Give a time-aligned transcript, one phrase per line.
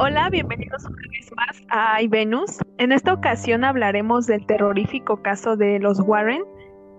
[0.00, 2.58] Hola, bienvenidos una vez más a iVenus.
[2.78, 6.44] En esta ocasión hablaremos del terrorífico caso de los Warren.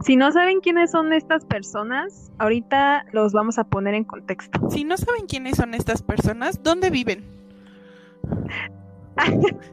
[0.02, 4.70] Si no saben quiénes son estas personas, ahorita los vamos a poner en contexto.
[4.70, 7.24] Si no saben quiénes son estas personas, ¿dónde viven?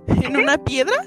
[0.07, 0.95] ¿En una piedra?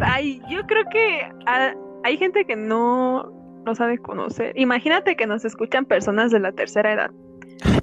[0.00, 4.52] Ay, yo creo que ah, hay gente que no no sabe conocer.
[4.56, 7.10] Imagínate que nos escuchan personas de la tercera edad.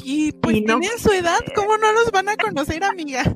[0.03, 3.23] Y pues tienen su edad, ¿cómo no los van a conocer, amiga?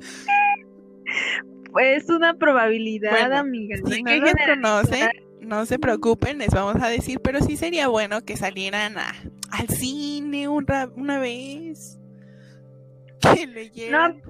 [1.72, 3.78] Pues una probabilidad, amiga.
[3.86, 8.24] Si no los conocen, no se preocupen, les vamos a decir, pero sí sería bueno
[8.24, 9.14] que salieran a,
[9.52, 12.00] al cine una vez.
[13.22, 14.22] Que leyeran.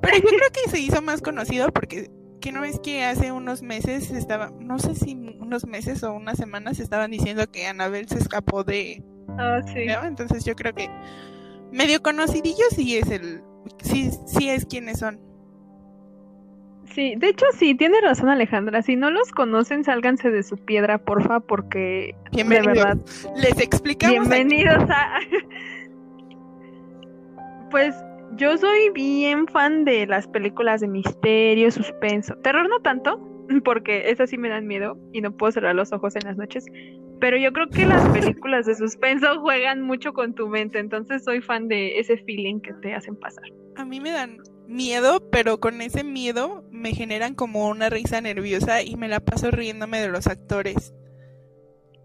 [0.00, 2.10] Pero yo creo que se hizo más conocido porque
[2.44, 6.36] que no es que hace unos meses estaba, no sé si unos meses o unas
[6.36, 9.02] semanas estaban diciendo que Anabel se escapó de...
[9.38, 9.86] Ah, sí.
[10.02, 10.90] Entonces yo creo que
[11.72, 13.40] medio conocidillo sí es el,
[13.82, 15.18] sí, sí es quienes son.
[16.94, 18.82] Sí, de hecho sí, tiene razón Alejandra.
[18.82, 22.98] Si no los conocen, sálganse de su piedra, porfa, porque de verdad.
[23.36, 24.28] Les explicamos.
[24.28, 25.18] Bienvenidos a.
[27.70, 27.94] pues
[28.36, 32.34] yo soy bien fan de las películas de misterio, suspenso.
[32.36, 33.18] Terror no tanto,
[33.64, 36.66] porque esas sí me dan miedo y no puedo cerrar los ojos en las noches.
[37.20, 41.40] Pero yo creo que las películas de suspenso juegan mucho con tu mente, entonces soy
[41.40, 43.44] fan de ese feeling que te hacen pasar.
[43.76, 48.82] A mí me dan miedo, pero con ese miedo me generan como una risa nerviosa
[48.82, 50.94] y me la paso riéndome de los actores.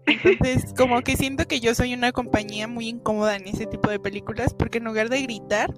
[0.06, 4.00] Entonces, como que siento que yo soy una compañía muy incómoda en ese tipo de
[4.00, 5.72] películas, porque en lugar de gritar,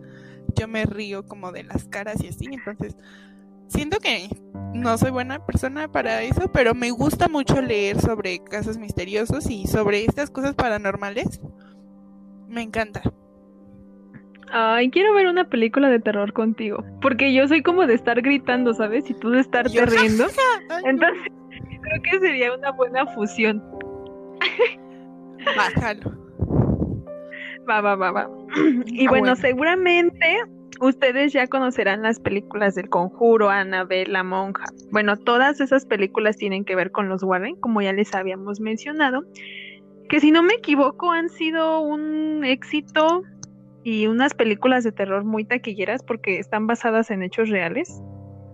[0.54, 2.96] yo me río como de las caras y así, entonces
[3.68, 4.28] siento que
[4.74, 9.66] no soy buena persona para eso, pero me gusta mucho leer sobre casos misteriosos y
[9.66, 11.40] sobre estas cosas paranormales.
[12.48, 13.02] Me encanta.
[14.50, 18.74] Ay, quiero ver una película de terror contigo, porque yo soy como de estar gritando,
[18.74, 19.08] ¿sabes?
[19.08, 20.26] Y tú de estar riendo.
[20.84, 21.32] Entonces,
[21.80, 23.62] creo que sería una buena fusión.
[25.56, 26.21] Bájalo.
[27.68, 28.30] Va, va, va, va.
[28.86, 30.38] Y ah, bueno, seguramente
[30.80, 34.64] ustedes ya conocerán las películas del Conjuro, Annabelle, La Monja.
[34.90, 39.22] Bueno, todas esas películas tienen que ver con los Warren, como ya les habíamos mencionado,
[40.08, 43.22] que si no me equivoco han sido un éxito
[43.84, 48.00] y unas películas de terror muy taquilleras porque están basadas en hechos reales.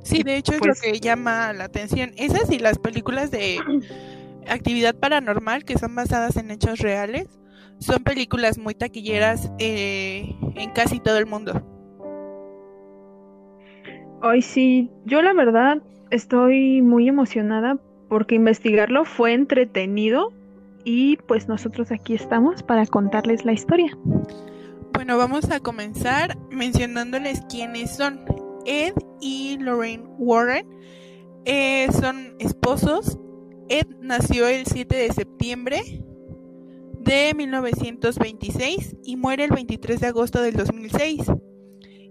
[0.02, 2.12] Sí, de hecho es lo pues que llama la atención.
[2.16, 3.58] Esas y las películas de
[4.48, 7.26] actividad paranormal que son basadas en hechos reales
[7.78, 11.62] son películas muy taquilleras eh, en casi todo el mundo.
[14.20, 17.78] Ay, sí, yo la verdad estoy muy emocionada
[18.08, 20.32] porque investigarlo fue entretenido
[20.84, 23.96] y pues nosotros aquí estamos para contarles la historia.
[24.92, 28.20] Bueno, vamos a comenzar mencionándoles quiénes son.
[28.66, 30.66] Ed y Lorraine Warren
[31.44, 33.18] eh, son esposos.
[33.68, 36.02] Ed nació el 7 de septiembre
[37.08, 41.22] de 1926 y muere el 23 de agosto del 2006.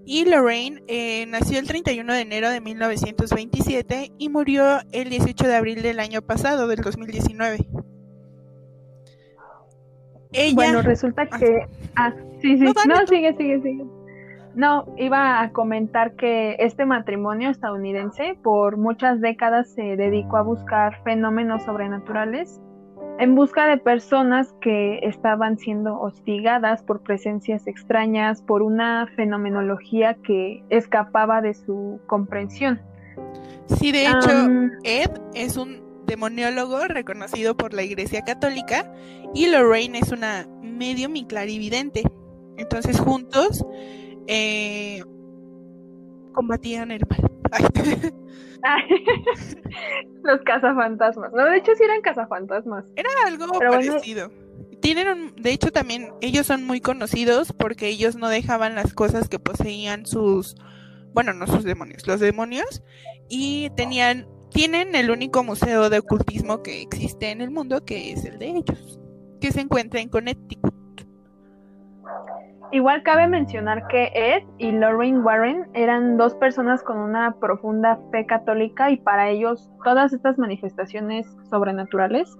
[0.05, 5.55] Y Lorraine eh, nació el 31 de enero de 1927 y murió el 18 de
[5.55, 7.67] abril del año pasado, del 2019.
[10.55, 11.67] Bueno, resulta ah, que...
[11.95, 12.63] Ah, sí, sí.
[12.63, 13.85] No, sigue, sigue, sigue.
[14.55, 21.03] No, iba a comentar que este matrimonio estadounidense por muchas décadas se dedicó a buscar
[21.03, 22.59] fenómenos sobrenaturales
[23.19, 30.63] en busca de personas que estaban siendo hostigadas por presencias extrañas, por una fenomenología que
[30.69, 32.79] escapaba de su comprensión.
[33.79, 34.29] Sí, de hecho,
[34.83, 38.91] Ed es un demoniólogo reconocido por la Iglesia Católica
[39.33, 42.03] y Lorraine es una medium y clarividente.
[42.57, 43.65] Entonces juntos
[44.27, 45.03] eh,
[46.33, 47.26] combatían el mal.
[50.23, 51.31] Los cazafantasmas.
[51.33, 52.85] No, de hecho sí eran cazafantasmas.
[52.95, 54.31] Era algo parecido.
[54.81, 59.39] Tienen de hecho también ellos son muy conocidos porque ellos no dejaban las cosas que
[59.39, 60.55] poseían sus
[61.13, 62.83] bueno, no sus demonios, los demonios
[63.27, 68.23] y tenían tienen el único museo de ocultismo que existe en el mundo que es
[68.25, 68.99] el de ellos,
[69.41, 70.76] que se encuentra en Connecticut.
[72.71, 78.25] Igual cabe mencionar que Ed y Lorraine Warren eran dos personas con una profunda fe
[78.25, 82.37] católica y para ellos todas estas manifestaciones sobrenaturales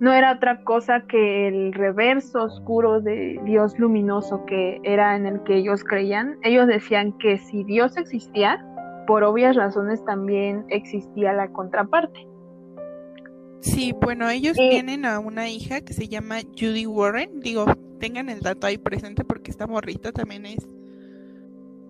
[0.00, 5.42] no era otra cosa que el reverso oscuro de Dios luminoso que era en el
[5.42, 6.38] que ellos creían.
[6.42, 8.64] Ellos decían que si Dios existía,
[9.08, 12.26] por obvias razones también existía la contraparte.
[13.60, 17.40] Sí, bueno, ellos tienen a una hija que se llama Judy Warren.
[17.40, 17.64] Digo,
[17.98, 20.66] tengan el dato ahí presente porque esta morrita también es,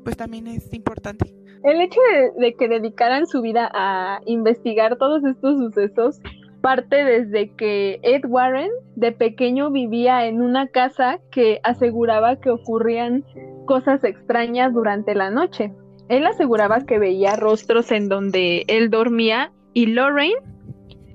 [0.05, 1.35] pues también es importante.
[1.65, 2.01] El hecho
[2.37, 6.21] de, que dedicaran su vida a investigar todos estos sucesos
[6.61, 13.25] parte desde que Ed Warren de pequeño vivía en una casa que aseguraba que ocurrían
[13.67, 15.73] cosas extrañas durante la noche.
[16.09, 20.41] Él aseguraba que veía rostros en donde él dormía y Lorraine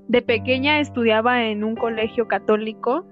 [0.08, 3.06] de pequeña estudiaba en un colegio católico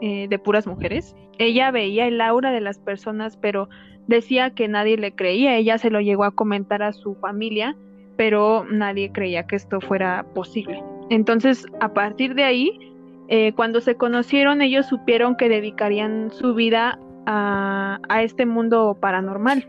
[0.00, 1.14] eh, de puras mujeres.
[1.38, 3.68] Ella veía el aura de las personas, pero
[4.06, 5.56] decía que nadie le creía.
[5.56, 7.76] Ella se lo llegó a comentar a su familia,
[8.16, 10.82] pero nadie creía que esto fuera posible.
[11.10, 12.94] Entonces, a partir de ahí,
[13.28, 19.66] eh, cuando se conocieron, ellos supieron que dedicarían su vida a, a este mundo paranormal.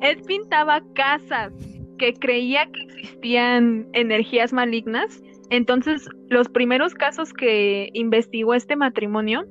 [0.00, 1.52] Él pintaba casas
[1.98, 9.46] que creía que existían energías malignas entonces, los primeros casos que investigó este matrimonio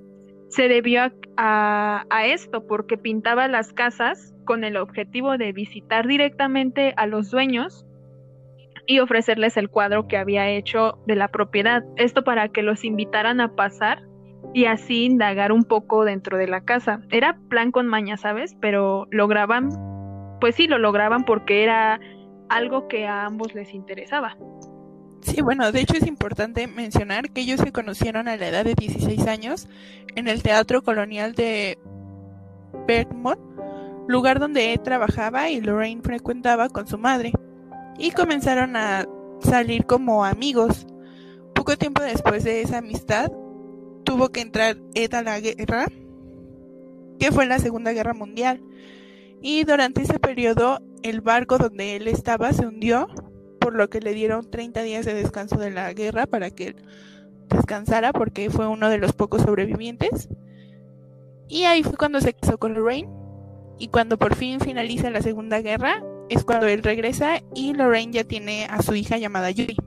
[0.50, 7.06] se debió a, esto, porque pintaba las casas con el objetivo de visitar directamente a
[7.06, 7.86] los dueños
[8.88, 11.84] y ofrecerles el cuadro que había hecho de la propiedad.
[11.96, 14.04] Esto para que los invitaran a pasar
[14.54, 17.02] y así indagar un poco dentro de la casa.
[17.12, 18.56] Era plan con maña, ¿sabes?
[18.60, 19.70] Pero lograban,
[20.42, 22.00] pues sí, lo lograban porque era
[22.50, 24.36] algo que a ambos les interesaba.
[25.22, 28.76] Sí, bueno, de hecho es importante mencionar que ellos se conocieron a la edad de
[28.76, 29.68] 16 años
[30.16, 31.78] en el Teatro Colonial de
[32.88, 33.40] Bergmont,
[34.08, 37.34] lugar donde él trabajaba y Lorraine frecuentaba con su madre,
[37.98, 39.08] y comenzaron a
[39.40, 40.88] salir como amigos.
[41.54, 43.32] Poco tiempo después de esa amistad,
[44.06, 45.88] tuvo que entrar Ed a la guerra,
[47.20, 48.62] que fue la Segunda Guerra Mundial,
[49.42, 53.08] y durante ese periodo el barco donde él estaba se hundió
[53.70, 56.76] por lo que le dieron 30 días de descanso de la guerra para que
[57.50, 60.28] descansara porque fue uno de los pocos sobrevivientes.
[61.48, 63.08] Y ahí fue cuando se casó con Lorraine.
[63.78, 68.24] Y cuando por fin finaliza la Segunda Guerra, es cuando él regresa y Lorraine ya
[68.24, 69.78] tiene a su hija llamada Judy.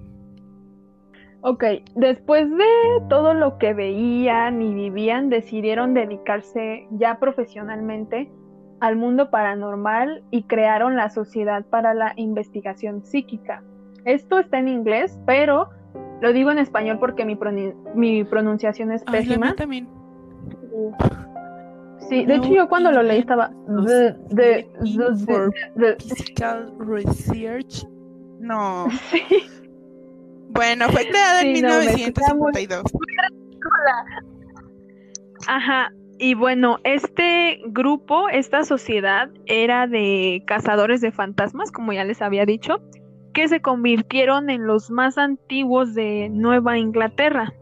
[1.40, 1.64] Ok,
[1.96, 8.30] después de todo lo que veían y vivían, decidieron dedicarse ya profesionalmente
[8.78, 13.64] al mundo paranormal y crearon la Sociedad para la Investigación Psíquica.
[14.04, 15.70] Esto está en inglés, pero
[16.20, 17.36] lo digo en español porque mi,
[17.94, 19.54] mi pronunciación es pésima.
[19.54, 19.88] también.
[22.08, 23.50] Sí, de hecho yo cuando lo leí estaba
[24.30, 24.68] de,
[25.98, 27.86] Physical Research.
[28.40, 28.86] No.
[30.54, 32.82] Bueno, fue creada en 1952.
[35.48, 42.20] Ajá, y bueno, este grupo, esta sociedad era de cazadores de fantasmas, como ya les
[42.20, 42.82] había dicho,
[43.32, 47.52] que se convirtieron en los más antiguos de Nueva Inglaterra.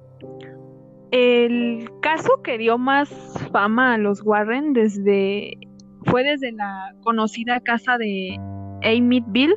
[1.11, 3.09] El caso que dio más
[3.53, 5.59] fama a los Warren desde
[6.05, 8.39] fue desde la conocida casa de
[8.83, 9.57] Amityville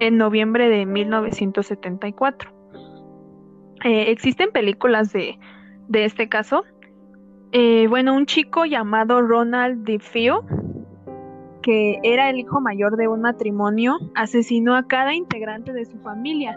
[0.00, 2.52] en noviembre de 1974.
[3.84, 5.38] Eh, existen películas de,
[5.88, 6.64] de este caso
[7.52, 10.44] eh, bueno, un chico llamado Ronald DeFeo,
[11.66, 16.56] que era el hijo mayor de un matrimonio, asesinó a cada integrante de su familia,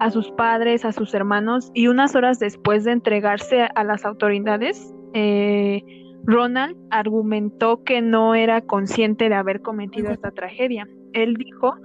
[0.00, 4.92] a sus padres, a sus hermanos, y unas horas después de entregarse a las autoridades,
[5.14, 5.84] eh,
[6.24, 10.88] Ronald argumentó que no era consciente de haber cometido esta tragedia.
[11.12, 11.76] Él dijo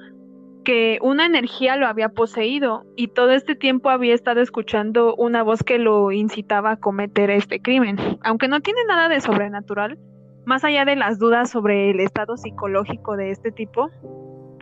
[0.66, 5.62] que una energía lo había poseído y todo este tiempo había estado escuchando una voz
[5.62, 7.98] que lo incitaba a cometer este crimen.
[8.24, 10.00] Aunque no tiene nada de sobrenatural,
[10.46, 13.90] más allá de las dudas sobre el estado psicológico de este tipo,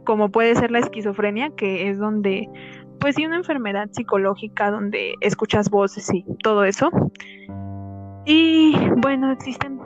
[0.05, 2.47] como puede ser la esquizofrenia, que es donde,
[2.99, 6.89] pues sí, una enfermedad psicológica donde escuchas voces y todo eso.
[8.25, 9.79] Y bueno, existen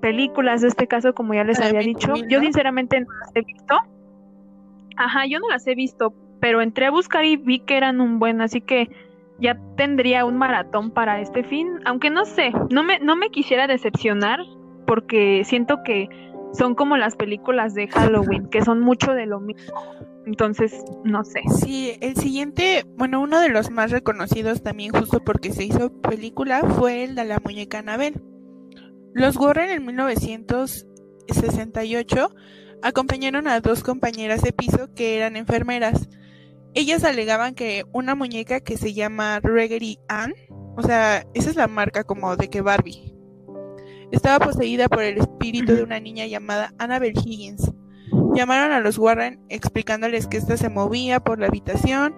[0.00, 2.14] películas de este caso, como ya les había dicho.
[2.28, 3.76] Yo sinceramente no las he visto
[4.98, 8.18] Ajá, yo no las he visto, pero entré a buscar y vi que eran un
[8.18, 8.90] buen, así que
[9.38, 13.68] ya tendría un maratón para este fin, aunque no sé, no me, no me quisiera
[13.68, 14.40] decepcionar
[14.88, 16.08] porque siento que
[16.54, 19.78] son como las películas de Halloween, que son mucho de lo mismo.
[20.24, 21.42] Entonces, no sé.
[21.60, 26.62] Sí, el siguiente, bueno, uno de los más reconocidos también justo porque se hizo película
[26.62, 28.22] fue el de la muñeca Anabel.
[29.12, 32.30] Los Warren en 1968
[32.82, 36.08] acompañaron a dos compañeras de piso que eran enfermeras.
[36.72, 40.32] Ellas alegaban que una muñeca que se llama Reggery Ann,
[40.76, 43.17] o sea, esa es la marca como de que Barbie,
[44.12, 47.72] estaba poseída por el espíritu de una niña llamada Annabel Higgins.
[48.34, 52.14] Llamaron a los Warren explicándoles que ésta se movía por la habitación.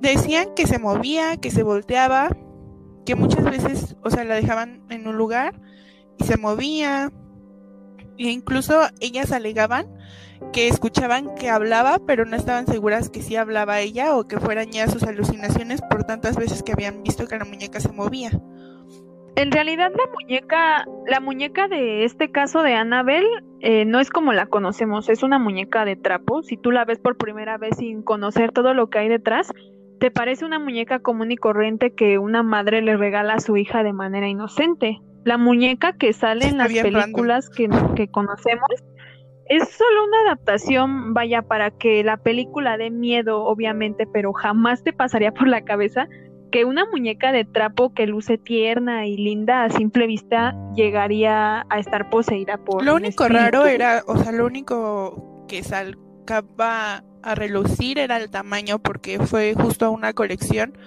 [0.00, 2.36] decían que se movía, que se volteaba,
[3.06, 5.60] que muchas veces, o sea, la dejaban en un lugar
[6.18, 7.12] y se movía.
[8.18, 9.86] E incluso ellas alegaban
[10.52, 14.70] que escuchaban que hablaba, pero no estaban seguras que sí hablaba ella o que fueran
[14.70, 18.30] ya sus alucinaciones por tantas veces que habían visto que la muñeca se movía.
[19.36, 23.24] En realidad la muñeca, la muñeca de este caso de Annabel
[23.60, 26.42] eh, no es como la conocemos, es una muñeca de trapo.
[26.44, 29.52] Si tú la ves por primera vez sin conocer todo lo que hay detrás,
[29.98, 33.82] te parece una muñeca común y corriente que una madre le regala a su hija
[33.82, 35.00] de manera inocente.
[35.24, 38.68] La muñeca que sale en las películas que, que conocemos
[39.46, 44.92] es solo una adaptación, vaya, para que la película dé miedo, obviamente, pero jamás te
[44.92, 46.06] pasaría por la cabeza
[46.54, 51.78] que una muñeca de trapo que luce tierna y linda a simple vista llegaría a
[51.80, 52.84] estar poseída por.
[52.84, 58.78] Lo único raro era, o sea, lo único que salcaba a relucir era el tamaño,
[58.78, 60.78] porque fue justo una colección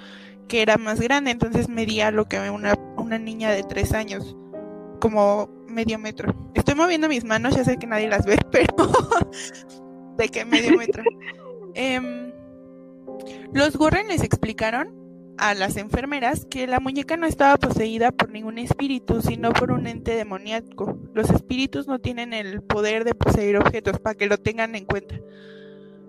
[0.48, 4.38] que era más grande, entonces medía lo que una, una niña de tres años,
[5.02, 6.34] como medio metro.
[6.54, 8.90] Estoy moviendo mis manos, ya sé que nadie las ve, pero
[10.16, 11.04] de qué medio metro.
[11.80, 12.32] Em,
[13.52, 15.07] los Warren les explicaron
[15.38, 19.88] a las enfermeras que la muñeca no estaba poseída por ningún espíritu, sino por un
[19.88, 20.98] ente demoníaco.
[21.14, 25.20] Los espíritus no tienen el poder de poseer objetos, para que lo tengan en cuenta.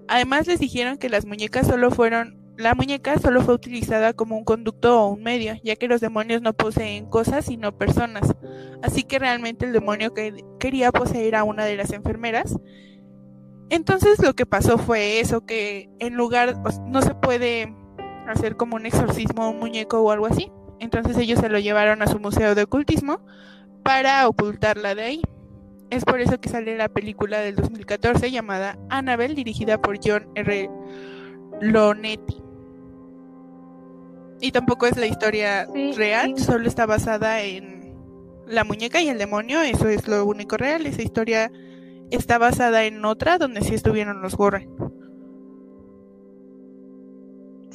[0.08, 4.44] Además les dijeron que las muñecas solo fueron, la muñeca solo fue utilizada como un
[4.44, 8.34] conducto o un medio, ya que los demonios no poseen cosas sino personas.
[8.82, 12.56] Así que realmente el demonio que quería poseer a una de las enfermeras.
[13.70, 16.56] Entonces lo que pasó fue eso, que en lugar,
[16.86, 17.74] no se puede
[18.32, 20.50] hacer como un exorcismo a un muñeco o algo así.
[20.80, 23.20] Entonces ellos se lo llevaron a su museo de ocultismo
[23.82, 25.22] para ocultarla de ahí.
[25.90, 30.70] Es por eso que sale la película del 2014 llamada Annabelle, dirigida por John R.
[31.60, 32.42] Lonetti.
[34.40, 35.66] Y tampoco es la historia
[35.96, 37.94] real, solo está basada en
[38.46, 40.86] la muñeca y el demonio, eso es lo único real.
[40.86, 41.50] Esa historia
[42.10, 44.68] está basada en otra donde sí estuvieron los Warren.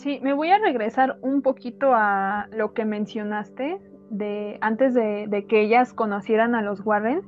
[0.03, 3.79] Sí, me voy a regresar un poquito a lo que mencionaste
[4.10, 7.22] de antes de, que ellas conocieran a los Warren.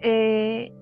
[0.00, 0.72] Eh,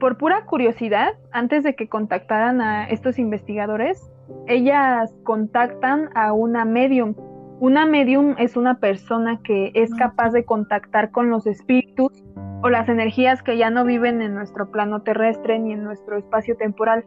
[0.00, 4.10] por pura curiosidad, antes de que contactaran a estos investigadores,
[4.46, 7.14] ellas contactan a una medium.
[7.60, 12.24] Una medium es una persona que es capaz de contactar con los espíritus
[12.62, 16.56] o las energías que ya no viven en nuestro plano terrestre ni en nuestro espacio
[16.56, 17.04] temporal.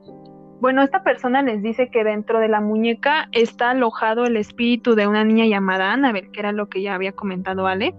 [0.61, 5.07] Bueno, esta persona les dice que dentro de la muñeca está alojado el espíritu de
[5.07, 7.95] una niña llamada Annabel, que era lo que ya había comentado Ale,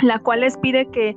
[0.00, 1.14] la cual les pide que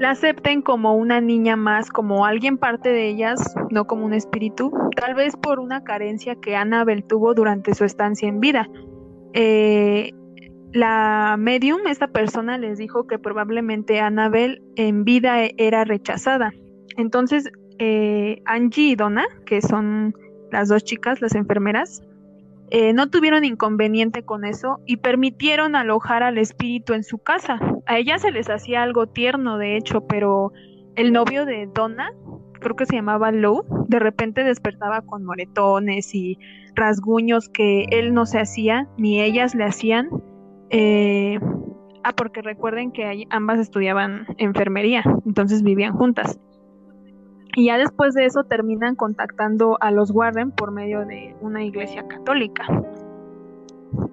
[0.00, 4.72] la acepten como una niña más, como alguien parte de ellas, no como un espíritu,
[4.96, 8.68] tal vez por una carencia que Annabel tuvo durante su estancia en vida.
[9.34, 10.10] Eh,
[10.72, 16.52] la medium, esta persona les dijo que probablemente Annabel en vida era rechazada.
[16.96, 17.52] Entonces
[17.84, 20.14] eh, Angie y Donna, que son
[20.52, 22.00] las dos chicas, las enfermeras,
[22.70, 27.58] eh, no tuvieron inconveniente con eso y permitieron alojar al espíritu en su casa.
[27.86, 30.52] A ella se les hacía algo tierno, de hecho, pero
[30.94, 32.12] el novio de Donna,
[32.60, 36.38] creo que se llamaba Lou, de repente despertaba con moretones y
[36.76, 40.08] rasguños que él no se hacía, ni ellas le hacían.
[40.70, 41.40] Eh,
[42.04, 46.38] ah, porque recuerden que ambas estudiaban enfermería, entonces vivían juntas.
[47.54, 52.06] Y ya después de eso terminan contactando a los Warren por medio de una iglesia
[52.08, 52.64] católica.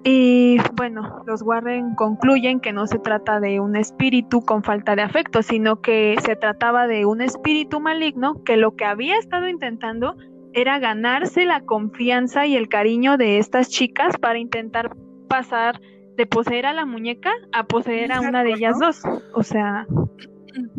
[0.03, 5.03] Y bueno, los Warren concluyen que no se trata de un espíritu con falta de
[5.03, 10.17] afecto, sino que se trataba de un espíritu maligno que lo que había estado intentando
[10.53, 14.96] era ganarse la confianza y el cariño de estas chicas para intentar
[15.27, 15.79] pasar
[16.17, 19.01] de poseer a la muñeca a poseer a una de ellas dos.
[19.34, 19.88] O sea,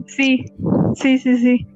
[0.06, 0.44] sí,
[0.94, 1.66] sí, sí, sí.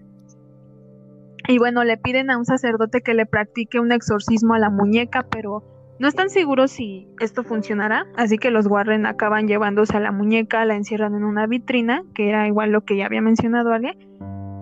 [1.47, 5.27] Y bueno, le piden a un sacerdote que le practique un exorcismo a la muñeca,
[5.31, 5.63] pero
[5.99, 10.65] no están seguros si esto funcionará, así que los Warren acaban llevándose a la muñeca,
[10.65, 13.97] la encierran en una vitrina, que era igual lo que ya había mencionado Ale.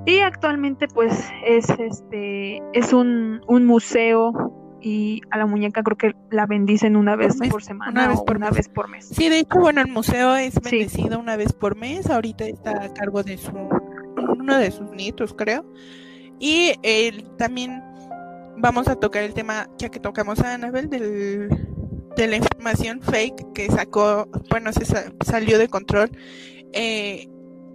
[0.04, 6.46] Y actualmente pues es este es un, museo y a la muñeca creo que la
[6.46, 9.06] bendicen una vez por, semana una vez por una vez por mes.
[9.06, 12.92] Sí, de hecho, bueno, el museo es bendecido una vez por mes, ahorita está a
[12.92, 13.52] cargo de su
[14.16, 15.64] uno de sus nietos, creo.
[16.44, 16.72] Y
[17.38, 17.80] también
[18.56, 21.48] vamos a tocar el tema, ya que tocamos a Annabelle, del,
[22.16, 24.84] de la información fake que sacó, bueno, se
[25.24, 26.10] salió de control
[26.72, 27.28] eh,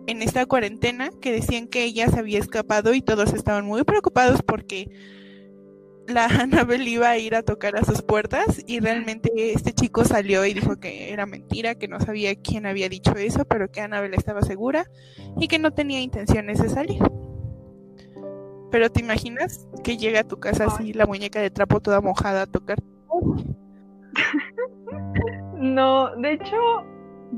[0.06, 4.42] en esta cuarentena, que decían que ella se había escapado y todos estaban muy preocupados
[4.42, 4.90] porque
[6.06, 10.46] la Annabelle iba a ir a tocar a sus puertas y realmente este chico salió
[10.46, 14.18] y dijo que era mentira, que no sabía quién había dicho eso, pero que Annabelle
[14.18, 14.92] estaba segura
[15.40, 17.02] y que no tenía intenciones de salir.
[18.72, 22.44] Pero te imaginas que llega a tu casa así la muñeca de trapo toda mojada
[22.44, 22.78] a tocar.
[25.60, 26.56] No, de hecho,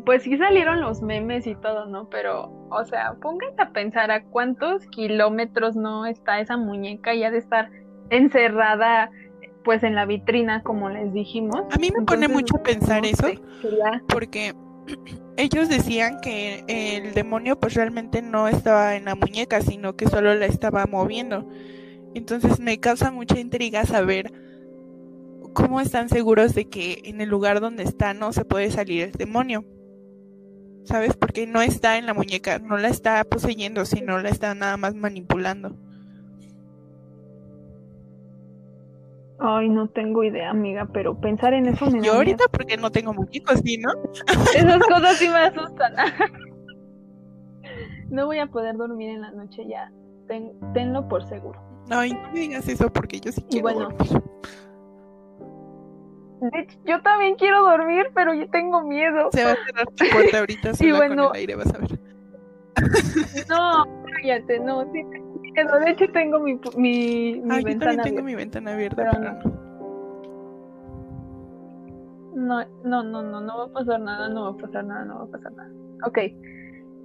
[0.05, 2.09] pues sí salieron los memes y todo, ¿no?
[2.09, 7.31] Pero, o sea, póngase a pensar a cuántos kilómetros no está esa muñeca y ha
[7.31, 7.69] de estar
[8.09, 9.09] encerrada
[9.63, 11.61] pues en la vitrina, como les dijimos.
[11.71, 13.27] A mí me pone mucho pensar eso,
[14.07, 14.53] porque
[15.39, 20.35] ellos decían que el demonio pues realmente no estaba en la muñeca, sino que solo
[20.35, 21.49] la estaba moviendo.
[22.13, 24.33] Entonces me causa mucha intriga saber
[25.53, 29.11] cómo están seguros de que en el lugar donde está no se puede salir el
[29.13, 29.65] demonio.
[30.83, 31.15] ¿Sabes?
[31.15, 34.93] Porque no está en la muñeca, no la está poseyendo, sino la está nada más
[34.93, 35.77] manipulando.
[39.41, 43.13] Ay, no tengo idea, amiga, pero pensar en eso me Yo ahorita porque no tengo
[43.13, 43.91] muñecos, ¿sí, no?
[44.53, 45.93] Esas cosas sí me asustan.
[48.09, 49.91] no voy a poder dormir en la noche ya.
[50.73, 51.61] tenlo por seguro.
[51.89, 54.21] Ay, no me digas eso porque yo sí quiero bueno, dormir.
[56.85, 59.29] yo también quiero dormir, pero yo tengo miedo.
[59.31, 61.99] Se va a cerrar tu puerta ahorita sola bueno, con el aire, vas a ver.
[63.49, 65.03] no, cállate, no, sí,
[65.65, 69.19] de hecho tengo mi, mi, mi ventana tengo mi ventana abierta, no.
[69.19, 69.69] no.
[72.83, 75.27] No, no, no, va a pasar nada, no va a pasar nada, no va a
[75.27, 75.69] pasar nada.
[76.05, 76.17] Ok.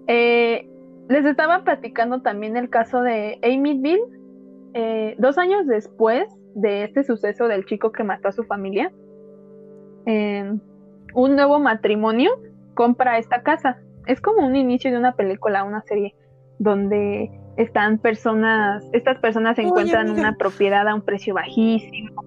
[0.07, 0.71] Eh,
[1.09, 4.01] les estaba platicando también el caso de Amy Bill.
[4.75, 8.93] Eh, dos años después de este suceso del chico que mató a su familia,
[10.07, 12.31] un nuevo matrimonio
[12.75, 13.79] compra esta casa.
[14.07, 16.15] Es como un inicio de una película, una serie,
[16.59, 22.23] donde están personas, estas personas encuentran una propiedad a un precio bajísimo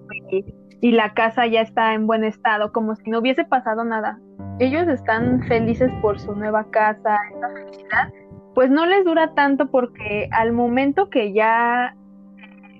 [0.80, 4.18] y, la casa ya está en buen estado, como si no hubiese pasado nada.
[4.60, 8.12] Ellos están felices por su nueva casa, esta felicidad,
[8.54, 11.96] pues no les dura tanto porque al momento que ya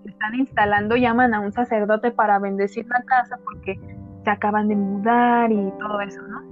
[0.05, 3.79] están instalando llaman a un sacerdote para bendecir la casa porque
[4.25, 6.43] se acaban de mudar y todo eso, ¿no?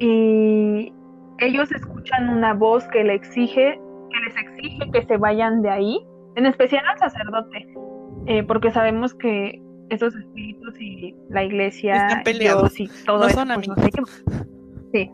[0.00, 0.92] Y
[1.38, 6.06] ellos escuchan una voz que le exige que les exige que se vayan de ahí,
[6.36, 7.66] en especial al sacerdote,
[8.26, 13.68] eh, porque sabemos que esos espíritus y la iglesia Dios y todo eso, son pues,
[13.68, 14.24] amigos.
[14.92, 15.10] Sí.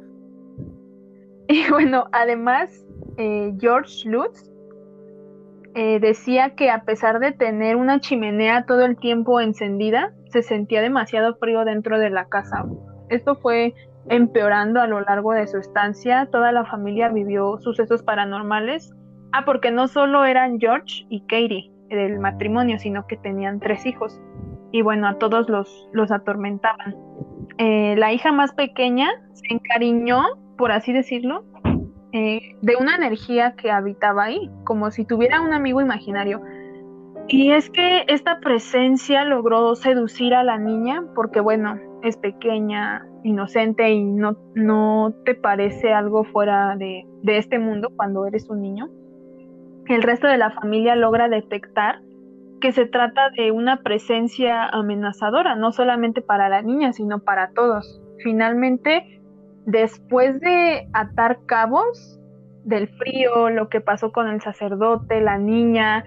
[1.48, 2.70] Y bueno, además,
[3.16, 4.50] eh, George Lutz
[5.74, 10.80] eh, decía que a pesar de tener una chimenea todo el tiempo encendida, se sentía
[10.80, 12.64] demasiado frío dentro de la casa.
[13.08, 13.74] Esto fue
[14.08, 16.28] empeorando a lo largo de su estancia.
[16.30, 18.94] Toda la familia vivió sucesos paranormales.
[19.32, 24.20] Ah, porque no solo eran George y Katie del matrimonio, sino que tenían tres hijos.
[24.72, 26.94] Y bueno, a todos los, los atormentaban.
[27.58, 30.22] Eh, la hija más pequeña se encariñó,
[30.56, 31.44] por así decirlo,
[32.12, 36.40] eh, de una energía que habitaba ahí, como si tuviera un amigo imaginario.
[37.26, 43.90] Y es que esta presencia logró seducir a la niña porque, bueno, es pequeña, inocente
[43.90, 48.88] y no, no te parece algo fuera de, de este mundo cuando eres un niño.
[49.86, 52.00] El resto de la familia logra detectar
[52.60, 58.00] que se trata de una presencia amenazadora, no solamente para la niña, sino para todos.
[58.22, 59.20] Finalmente,
[59.66, 62.20] después de atar cabos
[62.64, 66.04] del frío, lo que pasó con el sacerdote, la niña,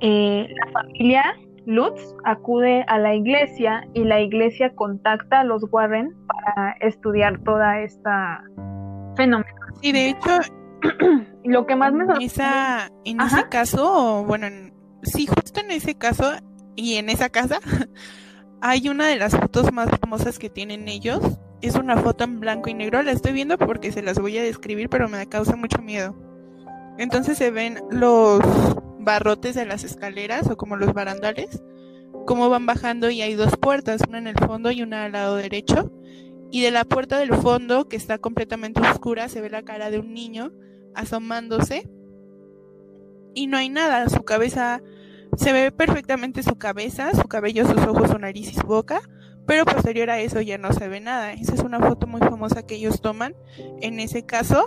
[0.00, 6.14] eh, la familia Lutz acude a la iglesia y la iglesia contacta a los Warren
[6.26, 8.42] para estudiar toda esta
[9.16, 9.50] fenómeno.
[9.82, 10.40] Y de hecho,
[11.44, 12.34] lo que más me sorprende...
[13.04, 14.46] en ese caso, bueno,
[15.02, 16.32] sí, justo en ese caso
[16.76, 17.58] y en esa casa,
[18.60, 21.20] hay una de las fotos más famosas que tienen ellos.
[21.62, 24.42] Es una foto en blanco y negro, la estoy viendo porque se las voy a
[24.42, 26.16] describir, pero me causa mucho miedo.
[26.96, 28.40] Entonces se ven los
[29.00, 31.62] barrotes de las escaleras o como los barandales,
[32.26, 35.36] cómo van bajando y hay dos puertas, una en el fondo y una al lado
[35.36, 35.92] derecho.
[36.52, 40.00] Y de la puerta del fondo, que está completamente oscura, se ve la cara de
[40.00, 40.52] un niño
[40.94, 41.88] asomándose
[43.34, 44.82] y no hay nada, su cabeza,
[45.36, 49.00] se ve perfectamente su cabeza, su cabello, sus ojos, su nariz y su boca,
[49.46, 51.32] pero posterior a eso ya no se ve nada.
[51.32, 53.34] Esa es una foto muy famosa que ellos toman
[53.80, 54.66] en ese caso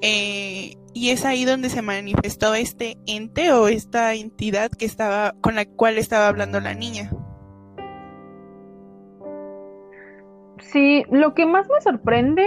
[0.00, 5.56] eh, y es ahí donde se manifestó este ente o esta entidad que estaba con
[5.56, 7.10] la cual estaba hablando la niña.
[10.60, 12.46] Sí, lo que más me sorprende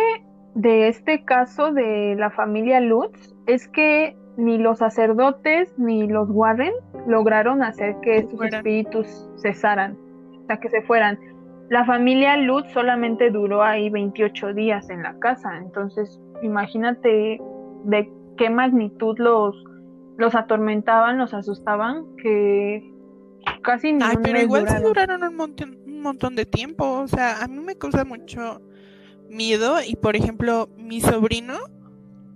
[0.55, 6.73] de este caso de la familia Lutz es que ni los sacerdotes ni los Warren
[7.05, 9.97] lograron hacer que estos espíritus cesaran,
[10.43, 11.19] o sea, que se fueran.
[11.69, 17.41] La familia Lutz solamente duró ahí 28 días en la casa, entonces imagínate
[17.83, 19.55] de qué magnitud los,
[20.17, 22.93] los atormentaban, los asustaban, que
[23.63, 25.23] casi ni Ay, pero igual sí duraron.
[25.23, 28.61] un montón, un montón de tiempo, o sea, a mí me causa mucho
[29.29, 31.55] miedo y por ejemplo mi sobrino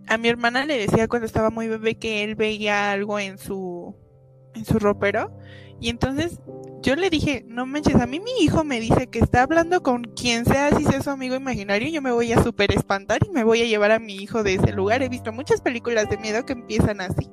[0.08, 3.96] a mi hermana le decía cuando estaba muy bebé que él veía algo en su
[4.56, 5.32] en su ropero
[5.80, 6.42] y entonces
[6.82, 10.04] yo le dije, no manches, a mí mi hijo me dice que está hablando con
[10.04, 13.44] quien sea, si sea su amigo imaginario, yo me voy a super espantar y me
[13.44, 15.02] voy a llevar a mi hijo de ese lugar.
[15.04, 17.30] He visto muchas películas de miedo que empiezan así.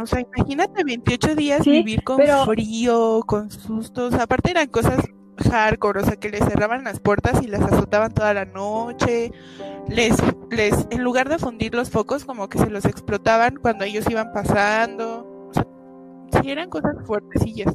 [0.00, 4.14] O sea, imagínate 28 días vivir con frío, con sustos.
[4.14, 5.04] Aparte eran cosas
[5.48, 9.32] hardcore, o sea, que les cerraban las puertas y las azotaban toda la noche.
[9.88, 10.16] Les,
[10.50, 14.32] les, en lugar de fundir los focos, como que se los explotaban cuando ellos iban
[14.32, 15.29] pasando.
[16.30, 17.74] Sí eran cosas fuertecillas.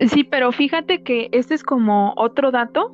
[0.00, 2.92] Sí, pero fíjate que este es como otro dato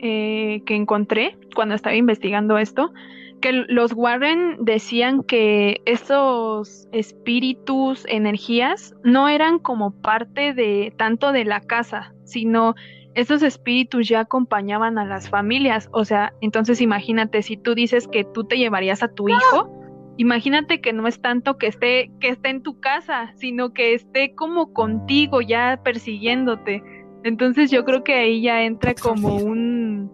[0.00, 2.92] eh, que encontré cuando estaba investigando esto,
[3.40, 11.44] que los Warren decían que esos espíritus, energías, no eran como parte de tanto de
[11.44, 12.74] la casa, sino
[13.14, 15.88] esos espíritus ya acompañaban a las familias.
[15.92, 19.70] O sea, entonces imagínate, si tú dices que tú te llevarías a tu hijo,
[20.16, 24.34] imagínate que no es tanto que esté, que esté en tu casa, sino que esté
[24.34, 26.82] como contigo, ya persiguiéndote.
[27.24, 30.10] Entonces yo creo que ahí ya entra como un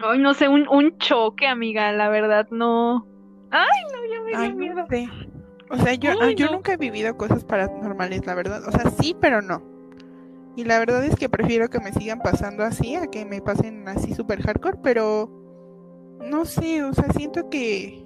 [0.00, 3.06] Ay, no sé, un, un choque, amiga, la verdad, no.
[3.50, 4.86] Ay, no, ya me dio miedo.
[5.70, 8.62] O sea, yo, yo nunca he vivido cosas paranormales, la verdad.
[8.68, 9.62] O sea, sí, pero no.
[10.54, 13.86] Y la verdad es que prefiero que me sigan pasando así a que me pasen
[13.88, 15.30] así super hardcore, pero
[16.20, 18.05] no sé, o sea, siento que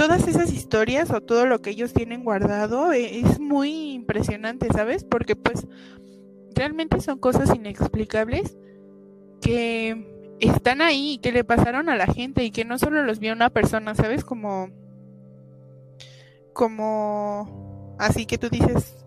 [0.00, 5.04] todas esas historias o todo lo que ellos tienen guardado e, es muy impresionante, ¿sabes?
[5.04, 5.66] Porque pues
[6.54, 8.56] realmente son cosas inexplicables
[9.42, 13.34] que están ahí, que le pasaron a la gente y que no solo los vio
[13.34, 14.24] una persona, ¿sabes?
[14.24, 14.70] Como,
[16.54, 19.04] como, así que tú dices,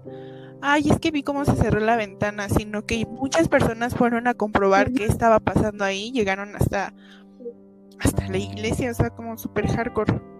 [0.62, 4.36] ay, es que vi cómo se cerró la ventana, sino que muchas personas fueron a
[4.36, 6.94] comprobar qué estaba pasando ahí, llegaron hasta,
[7.98, 10.33] hasta la iglesia, o sea, como super hardcore.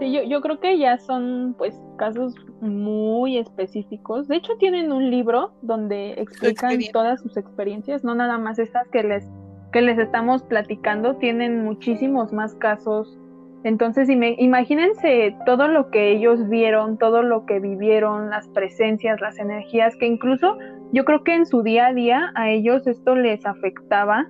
[0.00, 4.28] Sí, yo, yo creo que ya son pues casos muy específicos.
[4.28, 9.02] De hecho, tienen un libro donde explican todas sus experiencias, no nada más estas que
[9.02, 9.28] les
[9.72, 13.18] que les estamos platicando tienen muchísimos más casos.
[13.64, 19.96] Entonces, imagínense todo lo que ellos vieron, todo lo que vivieron, las presencias, las energías,
[19.96, 20.56] que incluso
[20.92, 24.28] yo creo que en su día a día a ellos esto les afectaba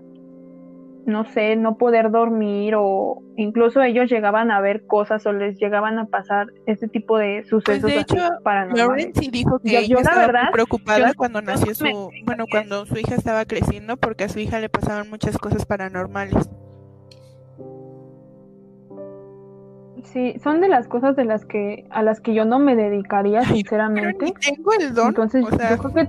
[1.07, 5.99] no sé, no poder dormir o incluso ellos llegaban a ver cosas o les llegaban
[5.99, 8.17] a pasar este tipo de sucesos pues de hecho,
[8.75, 13.15] Lauren sí dijo que yo, estaba verdad, preocupada cuando nació su, bueno, cuando su hija
[13.15, 16.51] estaba creciendo porque a su hija le pasaban muchas cosas paranormales.
[20.05, 23.43] Sí, son de las cosas de las que a las que yo no me dedicaría
[23.43, 24.33] sinceramente.
[24.41, 25.09] tengo el don.
[25.09, 26.09] Entonces, yo creo que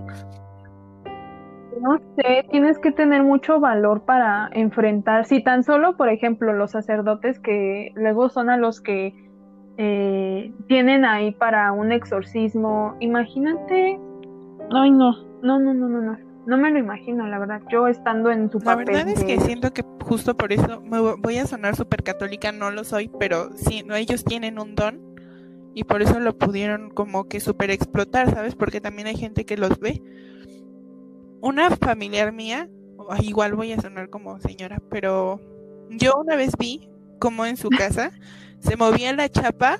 [1.81, 6.71] no sé, tienes que tener mucho valor para enfrentar, si tan solo, por ejemplo, los
[6.71, 9.13] sacerdotes que luego son a los que
[9.77, 13.99] eh, tienen ahí para un exorcismo, imagínate,
[14.71, 18.31] ay no, no, no, no, no, no, no me lo imagino, la verdad, yo estando
[18.31, 18.85] en su papel.
[18.87, 22.51] La verdad es que siento que justo por eso me voy a sonar súper católica,
[22.51, 24.99] no lo soy, pero sí, ellos tienen un don
[25.73, 28.55] y por eso lo pudieron como que súper explotar, ¿sabes?
[28.55, 30.01] Porque también hay gente que los ve
[31.41, 32.69] una familiar mía,
[33.21, 35.39] igual voy a sonar como señora, pero
[35.89, 38.12] yo una vez vi como en su casa
[38.60, 39.80] se movía la chapa,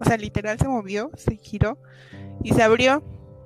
[0.00, 1.78] o sea, literal se movió, se giró
[2.42, 3.02] y se abrió.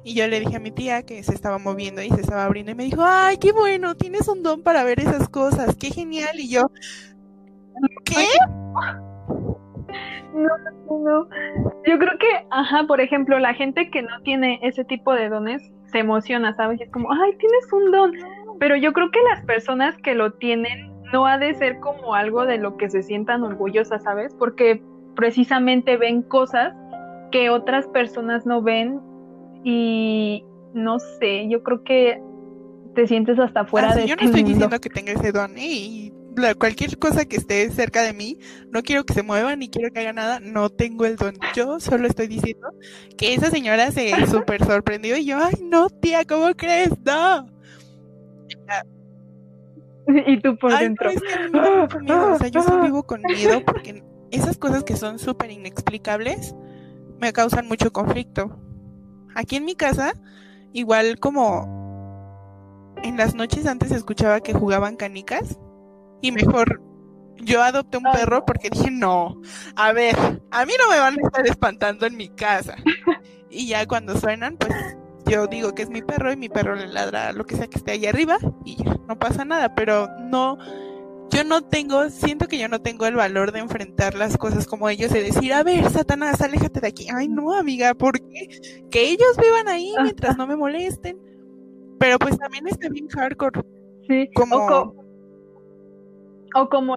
[0.06, 2.72] Y yo le dije a mi tía que se estaba moviendo y se estaba abriendo
[2.72, 6.38] y me dijo, ay, qué bueno, tienes un don para ver esas cosas, qué genial.
[6.38, 6.70] Y yo,
[8.04, 8.26] ¿qué?
[10.34, 11.28] No, no, no.
[11.86, 15.62] Yo creo que, ajá, por ejemplo, la gente que no tiene ese tipo de dones
[15.94, 16.80] se emociona, ¿sabes?
[16.80, 18.12] es como, ay, tienes un don.
[18.58, 22.46] Pero yo creo que las personas que lo tienen no ha de ser como algo
[22.46, 24.34] de lo que se sientan orgullosas, ¿sabes?
[24.36, 24.82] Porque
[25.14, 26.74] precisamente ven cosas
[27.30, 29.00] que otras personas no ven
[29.62, 32.20] y no sé, yo creo que
[32.96, 36.12] te sientes hasta fuera ah, de Yo no estoy diciendo que tenga ese don y
[36.58, 38.38] cualquier cosa que esté cerca de mí,
[38.70, 41.34] no quiero que se mueva ni quiero que haga nada, no tengo el don.
[41.54, 42.68] Yo solo estoy diciendo
[43.16, 46.90] que esa señora se súper sorprendió y yo, ay, no, tía, ¿cómo crees?
[47.04, 47.48] No.
[50.26, 51.10] y tú por dentro.
[51.54, 56.54] O sea, yo sí vivo con miedo porque esas cosas que son súper inexplicables
[57.18, 58.58] me causan mucho conflicto.
[59.34, 60.14] Aquí en mi casa,
[60.72, 65.58] igual como en las noches antes escuchaba que jugaban canicas
[66.24, 66.80] y mejor
[67.36, 69.42] yo adopté un perro porque dije, no,
[69.76, 70.16] a ver,
[70.50, 72.76] a mí no me van a estar espantando en mi casa.
[73.56, 74.74] Y ya cuando suenan, pues
[75.26, 77.78] yo digo que es mi perro y mi perro le ladra lo que sea que
[77.78, 80.58] esté ahí arriba y no pasa nada, pero no,
[81.30, 84.88] yo no tengo, siento que yo no tengo el valor de enfrentar las cosas como
[84.88, 87.06] ellos y decir, a ver, Satanás, aléjate de aquí.
[87.14, 88.48] Ay, no, amiga, ¿por qué?
[88.90, 91.16] Que ellos vivan ahí mientras no me molesten.
[92.00, 93.60] Pero pues también está bien hardcore.
[94.08, 95.03] Sí, como...
[96.54, 96.96] O, como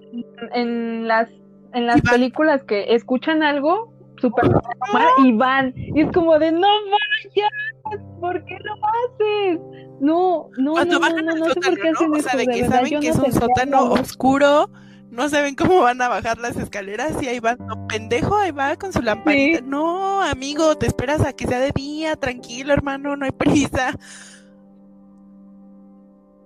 [0.54, 1.30] en, las
[1.74, 4.46] en las películas que escuchan algo súper
[5.24, 5.74] y van.
[5.76, 7.52] Y es como de, no vayas,
[8.20, 9.60] ¿por qué lo haces?
[10.00, 12.18] No, no, no, no, no, no, sé por qué hacen ¿no?
[12.18, 14.70] O sea, de que saben que es un sótano oscuro,
[15.10, 18.76] no saben cómo van a bajar las escaleras y ahí van, no, pendejo, ahí va
[18.76, 19.62] con su lamparita.
[19.62, 23.98] No, amigo, te esperas a que sea de día, tranquilo, hermano, no hay prisa.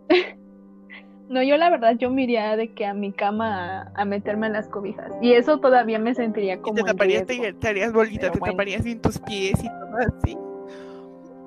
[1.31, 4.53] No, yo la verdad, yo me iría de que a mi cama a, meterme en
[4.53, 5.09] las cobijas.
[5.21, 6.75] Y eso todavía me sentiría como.
[6.75, 10.37] te taparías, te, te, harías bolita, te taparías sin tus pies y todo así.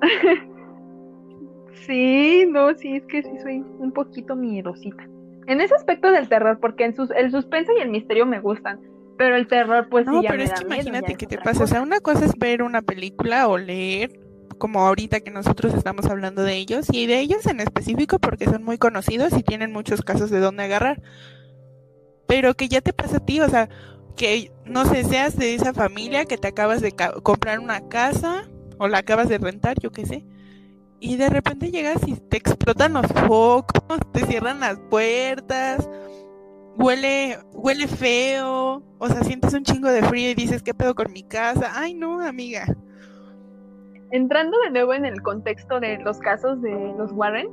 [1.85, 5.07] sí, no, sí, es que sí soy un poquito miedosita.
[5.45, 8.79] En ese aspecto del terror, porque en sus, el suspense y el misterio me gustan.
[9.19, 11.63] Pero el terror, pues no, sí, pero es que imagínate que te pasa.
[11.63, 14.24] O sea, una cosa es ver una película o leer
[14.57, 18.63] como ahorita que nosotros estamos hablando de ellos y de ellos en específico porque son
[18.63, 21.01] muy conocidos y tienen muchos casos de dónde agarrar.
[22.27, 23.69] Pero que ya te pasa a ti, o sea,
[24.15, 28.87] que no sé, seas de esa familia que te acabas de comprar una casa o
[28.87, 30.25] la acabas de rentar, yo qué sé.
[30.99, 35.87] Y de repente llegas y te explotan los focos, te cierran las puertas,
[36.77, 41.11] huele, huele feo, o sea, sientes un chingo de frío y dices, ¿qué pedo con
[41.11, 41.73] mi casa?
[41.75, 42.65] Ay, no, amiga
[44.11, 47.49] entrando de nuevo en el contexto de los casos de los Warren,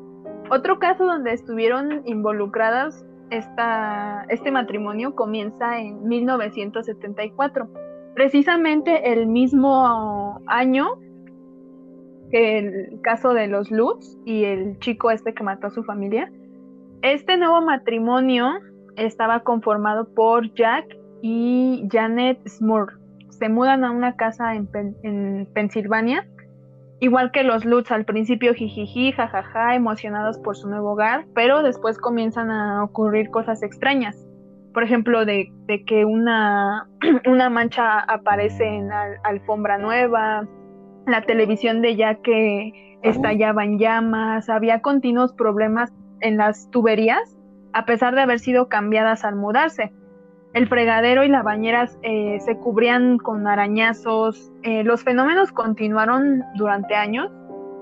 [0.50, 7.68] otro caso donde estuvieron involucradas esta, este matrimonio comienza en 1974,
[8.14, 10.98] precisamente el mismo año
[12.30, 16.30] que el caso de los Lutz y el chico este que mató a su familia.
[17.02, 18.52] Este nuevo matrimonio
[18.96, 20.84] estaba conformado por Jack
[21.22, 22.98] y Janet Smurr.
[23.30, 24.68] Se mudan a una casa en,
[25.02, 26.26] en Pensilvania
[27.02, 31.98] Igual que los Lutz al principio jijiji, jajaja, emocionados por su nuevo hogar, pero después
[31.98, 34.24] comienzan a ocurrir cosas extrañas.
[34.72, 35.50] Por ejemplo, de,
[35.88, 36.88] que una,
[37.26, 40.46] una, mancha aparece en la alfombra nueva,
[41.08, 42.70] la televisión de ya que
[43.02, 47.36] estallaba en llamas, había continuos problemas en las tuberías,
[47.72, 49.92] a pesar de haber sido cambiadas al mudarse
[50.54, 54.52] el fregadero y la bañera eh, se cubrían con arañazos.
[54.62, 57.30] Eh, los fenómenos continuaron durante años.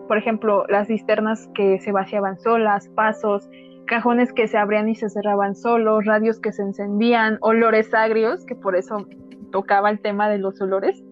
[0.06, 3.48] Por ejemplo, las cisternas que se vaciaban solas, pasos,
[3.86, 8.54] cajones que se abrían y se cerraban solos, radios que se encendían, olores agrios, que
[8.54, 9.06] por eso
[9.50, 11.02] tocaba el tema de los olores,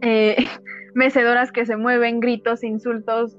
[0.00, 0.36] eh,
[0.94, 3.36] mecedoras que se mueven, gritos, insultos.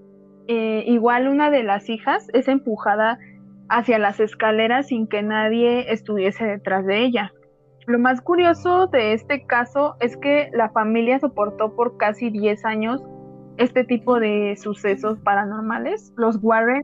[0.48, 3.18] igual una de las hijas es empujada
[3.70, 7.34] hacia las escaleras sin que nadie estuviese detrás de ella.
[7.88, 13.04] Lo más curioso de este caso es que la familia soportó por casi 10 años
[13.58, 16.12] este tipo de sucesos paranormales.
[16.18, 16.84] Los Warren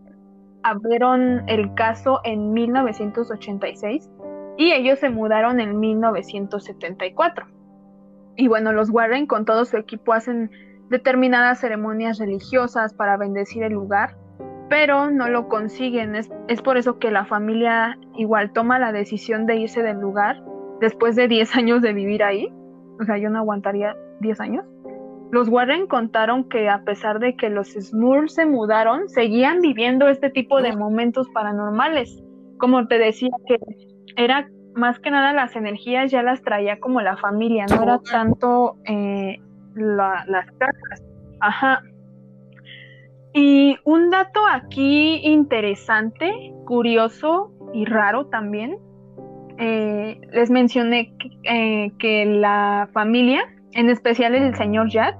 [0.63, 4.09] abrieron el caso en 1986
[4.57, 7.47] y ellos se mudaron en 1974.
[8.35, 10.51] Y bueno, los Warren con todo su equipo hacen
[10.89, 14.20] determinadas ceremonias religiosas para bendecir el lugar
[14.71, 16.15] pero no lo consiguen.
[16.15, 20.41] Es, por eso que la familia igual toma la decisión de irse del lugar
[20.79, 22.47] después de 10 años de vivir ahí.
[23.01, 24.65] O sea, yo no aguantaría 10 años.
[25.31, 30.29] Los Warren contaron que a pesar de que los Smurfs se mudaron, seguían viviendo este
[30.29, 32.23] tipo de momentos paranormales.
[32.57, 33.57] Como te decía, que
[34.15, 38.77] era más que nada las energías ya las traía como la familia, no era tanto
[38.85, 39.37] eh,
[39.75, 41.03] las casas.
[41.41, 41.81] Ajá,
[43.33, 48.77] y un dato aquí interesante, curioso y raro también,
[49.57, 51.13] eh, les mencioné
[51.43, 53.41] eh, que, la familia,
[53.73, 55.17] en especial el señor Jack,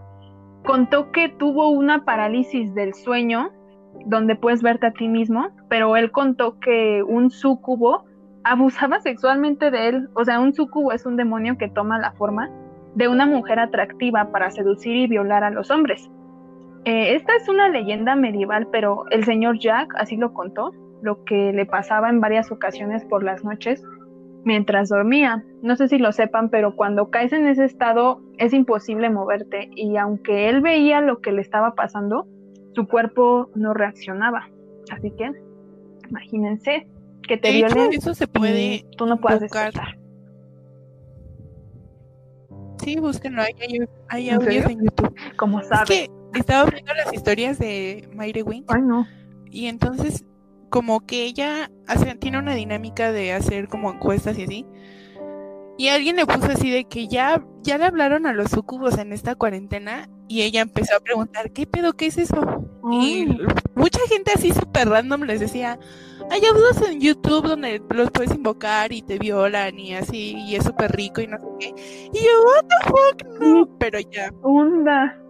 [0.66, 3.52] contó que tuvo una parálisis del sueño,
[4.06, 8.06] donde puedes verte a ti mismo, pero él contó que un súcubo
[8.44, 12.50] abusaba sexualmente de él, o sea, un súcubo es un demonio que toma la forma
[12.96, 16.10] de una mujer atractiva para seducir y violar a los hombres.
[16.86, 20.72] Eh, esta es una leyenda medieval, pero el señor Jack así lo contó.
[21.04, 23.84] lo que le pasaba en varias ocasiones por las noches
[24.44, 25.44] mientras dormía.
[25.64, 29.98] No sé si lo sepan, pero cuando caes en ese estado es imposible moverte y
[29.98, 32.28] aunque él veía lo que le estaba pasando,
[32.74, 34.50] su cuerpo no reaccionaba.
[34.92, 35.32] Así que
[36.10, 36.88] imagínense
[37.28, 37.94] que te violen.
[37.94, 38.86] Eso se puede.
[38.98, 39.72] Tú no puedes buscar.
[42.78, 43.44] Sí, búsquenlo.
[43.44, 43.56] Hay,
[44.10, 45.16] hay, audios en YouTube.
[45.38, 45.90] Como sabes.
[45.90, 48.64] Es que estaba viendo las historias de Mayre Wing.
[48.68, 49.08] Ay, no.
[49.50, 50.26] Y entonces
[50.70, 54.66] como que ella hace, tiene una dinámica de hacer como encuestas y así.
[55.78, 59.14] Y alguien le puso así de que ya, ya le hablaron a los sucubos en
[59.14, 61.94] esta cuarentena y ella empezó a preguntar, ¿qué pedo?
[61.94, 62.70] ¿Qué es eso?
[62.92, 63.26] Y
[63.76, 65.78] mucha gente así súper random les decía,
[66.30, 70.64] hay audios en YouTube donde los puedes invocar y te violan y así, y es
[70.64, 72.10] súper rico y no sé qué.
[72.14, 74.32] Y yo, what the fuck, no, pero ya.
[74.42, 75.21] Onda.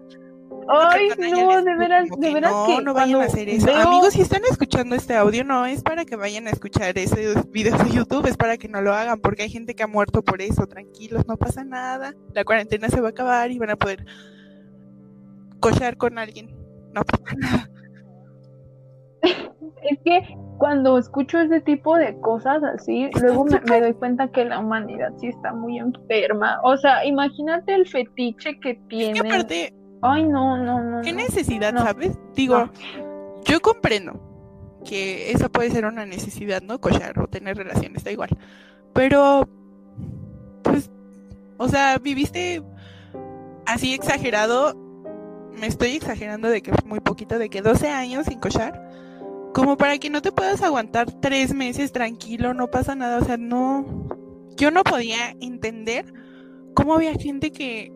[0.67, 3.69] Ay, no, de veras, de veras no, que no vayan a hacer eso.
[3.73, 7.83] Amigos, si están escuchando este audio, no es para que vayan a escuchar esos videos
[7.83, 10.41] de YouTube, es para que no lo hagan, porque hay gente que ha muerto por
[10.41, 10.67] eso.
[10.67, 12.13] Tranquilos, no pasa nada.
[12.33, 14.05] La cuarentena se va a acabar y van a poder
[15.59, 16.55] cochar con alguien.
[16.93, 17.69] No pasa nada.
[19.83, 20.21] Es que
[20.59, 25.11] cuando escucho ese tipo de cosas así, luego me, me, doy cuenta que la humanidad
[25.17, 26.59] sí está muy enferma.
[26.63, 29.13] O sea, imagínate el fetiche que tiene.
[29.13, 31.01] Es que aparte, Ay, no, no, no.
[31.01, 32.17] ¿Qué necesidad, sabes?
[32.35, 32.69] Digo,
[33.45, 34.19] yo comprendo
[34.83, 36.79] que eso puede ser una necesidad, ¿no?
[36.79, 38.29] Cochar o tener relaciones, da igual.
[38.93, 39.47] Pero,
[40.63, 40.89] pues,
[41.57, 42.63] o sea, viviste
[43.65, 44.75] así exagerado,
[45.59, 48.89] me estoy exagerando de que muy poquito, de que 12 años sin cochar,
[49.53, 53.37] como para que no te puedas aguantar tres meses tranquilo, no pasa nada, o sea,
[53.37, 54.07] no,
[54.55, 56.11] yo no podía entender
[56.73, 57.91] cómo había gente que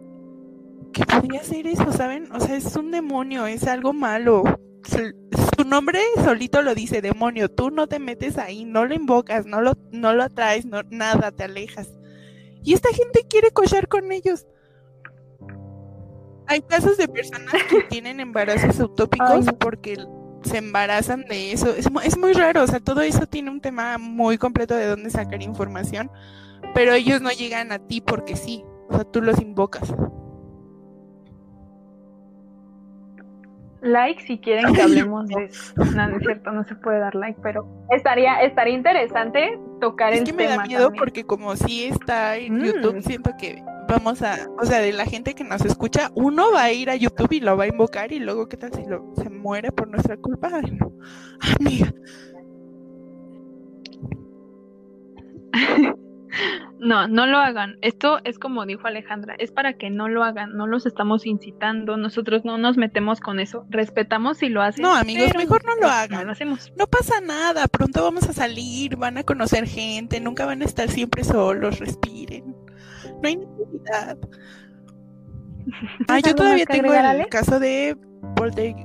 [0.96, 2.32] que podría ser eso, ¿saben?
[2.32, 4.44] O sea, es un demonio, es algo malo.
[4.86, 7.52] Su, nombre solito lo dice, demonio.
[7.52, 11.34] Tú no te metes ahí, no lo invocas, no lo, no lo atraes, no, nada,
[11.34, 11.90] te alejas.
[12.64, 14.48] Y esta gente quiere cochar con ellos.
[16.48, 19.98] Hay casos de personas que tienen embarazos utópicos porque
[20.44, 21.76] se embarazan de eso.
[21.76, 25.10] Es, es muy raro, o sea, todo eso tiene un tema muy completo de dónde
[25.10, 26.10] sacar información,
[26.74, 29.94] pero ellos no llegan a ti porque sí, o sea, tú los invocas.
[33.86, 35.74] Like si quieren que hablemos de eso.
[35.76, 40.24] No, no es cierto, no se puede dar like, pero estaría, estaría interesante tocar el
[40.24, 40.42] tema.
[40.42, 42.64] Es que me da miedo porque como si está en mm.
[42.64, 46.64] YouTube, siento que vamos a, o sea, de la gente que nos escucha, uno va
[46.64, 49.14] a ir a YouTube y lo va a invocar y luego qué tal si lo,
[49.16, 50.50] se muere por nuestra culpa.
[50.52, 50.92] Ay, no.
[51.60, 51.94] Amiga.
[56.80, 57.78] No, no lo hagan.
[57.82, 61.98] Esto es como dijo Alejandra, es para que no lo hagan, no los estamos incitando,
[61.98, 64.84] nosotros no nos metemos con eso, respetamos si lo hacen.
[64.84, 66.20] No, amigos, mejor no lo hagan.
[66.20, 66.72] No lo hacemos.
[66.78, 70.90] No pasa nada, pronto vamos a salir, van a conocer gente, nunca van a estar
[70.90, 72.56] siempre solos, respiren.
[73.22, 74.18] No hay necesidad.
[76.08, 77.98] Ah, yo todavía tengo el caso de
[78.36, 78.76] Polter,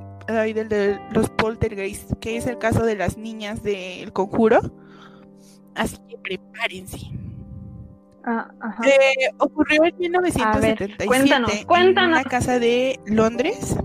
[0.67, 4.61] de los poltergeist, que es el caso de las niñas del conjuro.
[5.75, 6.97] Así que prepárense.
[8.23, 8.51] Ah,
[9.39, 12.17] ocurrió en 1977 cuéntanos, cuéntanos.
[12.17, 13.75] en una casa de Londres.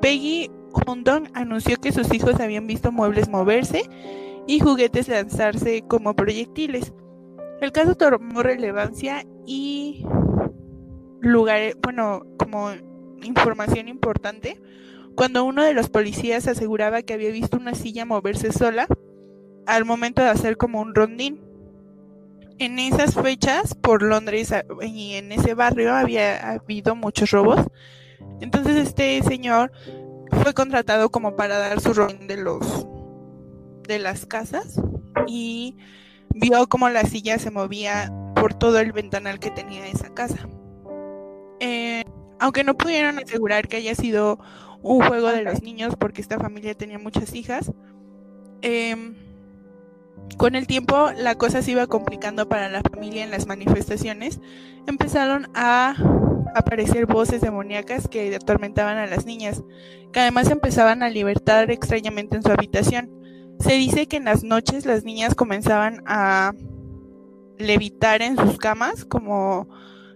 [0.00, 0.50] Peggy
[0.86, 3.82] Hundon anunció que sus hijos habían visto muebles moverse
[4.46, 6.92] y juguetes lanzarse como proyectiles.
[7.60, 10.06] El caso tomó relevancia y
[11.20, 12.70] lugar, bueno, como
[13.22, 14.60] información importante,
[15.14, 18.86] cuando uno de los policías aseguraba que había visto una silla moverse sola
[19.66, 21.47] al momento de hacer como un rondín
[22.58, 27.66] en esas fechas por Londres y en ese barrio había habido muchos robos.
[28.40, 29.72] Entonces este señor
[30.42, 32.86] fue contratado como para dar su rol de los
[33.86, 34.80] de las casas
[35.26, 35.76] y
[36.34, 40.48] vio como la silla se movía por todo el ventanal que tenía esa casa.
[41.60, 42.04] Eh,
[42.38, 44.38] aunque no pudieron asegurar que haya sido
[44.82, 47.72] un juego de los niños porque esta familia tenía muchas hijas,
[48.62, 48.94] eh,
[50.36, 54.40] con el tiempo la cosa se iba complicando para la familia en las manifestaciones.
[54.86, 55.94] Empezaron a
[56.54, 59.62] aparecer voces demoníacas que atormentaban a las niñas,
[60.12, 63.10] que además empezaban a libertar extrañamente en su habitación.
[63.60, 66.52] Se dice que en las noches las niñas comenzaban a
[67.58, 69.68] levitar en sus camas, como,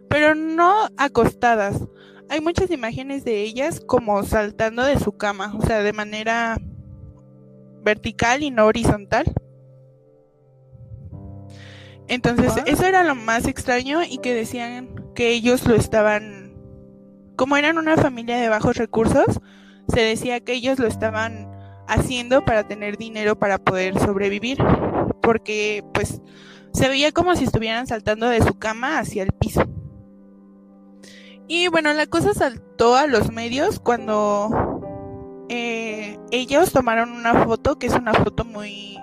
[0.09, 1.81] pero no acostadas.
[2.29, 6.57] Hay muchas imágenes de ellas como saltando de su cama, o sea, de manera
[7.83, 9.25] vertical y no horizontal.
[12.09, 16.55] Entonces, eso era lo más extraño y que decían que ellos lo estaban,
[17.37, 19.41] como eran una familia de bajos recursos,
[19.89, 21.51] se decía que ellos lo estaban
[21.87, 24.59] haciendo para tener dinero para poder sobrevivir,
[25.21, 26.21] porque pues
[26.73, 29.63] se veía como si estuvieran saltando de su cama hacia el piso.
[31.49, 34.49] Y bueno, la cosa saltó a los medios cuando
[35.49, 38.99] eh, ellos tomaron una foto, que es una foto muy,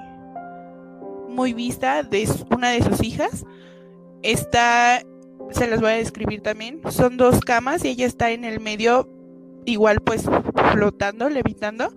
[1.40, 3.46] muy vista de una de sus hijas.
[4.24, 5.02] Está,
[5.52, 9.08] se las voy a describir también, son dos camas y ella está en el medio,
[9.64, 10.26] igual pues
[10.74, 11.94] flotando, levitando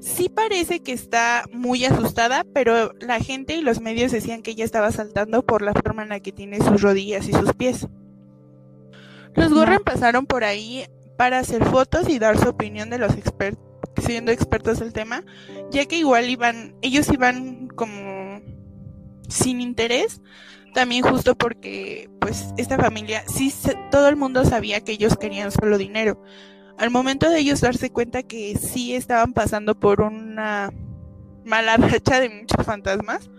[0.00, 4.64] sí parece que está muy asustada, pero la gente y los medios decían que ella
[4.64, 7.86] estaba saltando por la forma en la que tiene sus rodillas y sus pies.
[9.34, 10.86] Los Gorren pasaron por ahí
[11.18, 13.62] para hacer fotos y dar su opinión de los expertos,
[14.02, 15.24] siendo expertos del tema,
[15.70, 18.21] ya que igual iban, ellos iban como
[19.32, 20.20] sin interés,
[20.74, 23.52] también justo porque pues esta familia, sí,
[23.90, 26.22] todo el mundo sabía que ellos querían solo dinero
[26.78, 30.72] al momento de ellos darse cuenta que sí estaban pasando por una
[31.44, 33.30] mala racha de muchos fantasmas,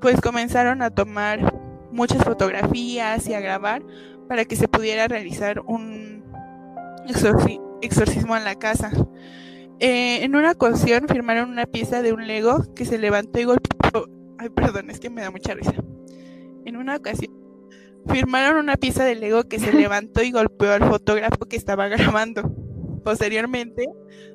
[0.00, 1.54] pues comenzaron a tomar
[1.92, 3.82] muchas fotografías y a grabar
[4.28, 6.24] para que se pudiera realizar un
[7.80, 8.90] exorcismo en la casa.
[9.78, 13.81] Eh, en una ocasión firmaron una pieza de un Lego que se levantó y golpeó.
[14.42, 15.72] Ay, perdón, es que me da mucha risa.
[16.64, 17.32] En una ocasión
[18.08, 22.42] firmaron una pieza de Lego que se levantó y golpeó al fotógrafo que estaba grabando.
[23.04, 23.88] Posteriormente,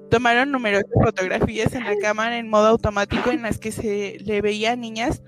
[0.10, 4.72] tomaron numerosas fotografías en la cámara en modo automático en las que se le veía
[4.72, 5.22] a niñas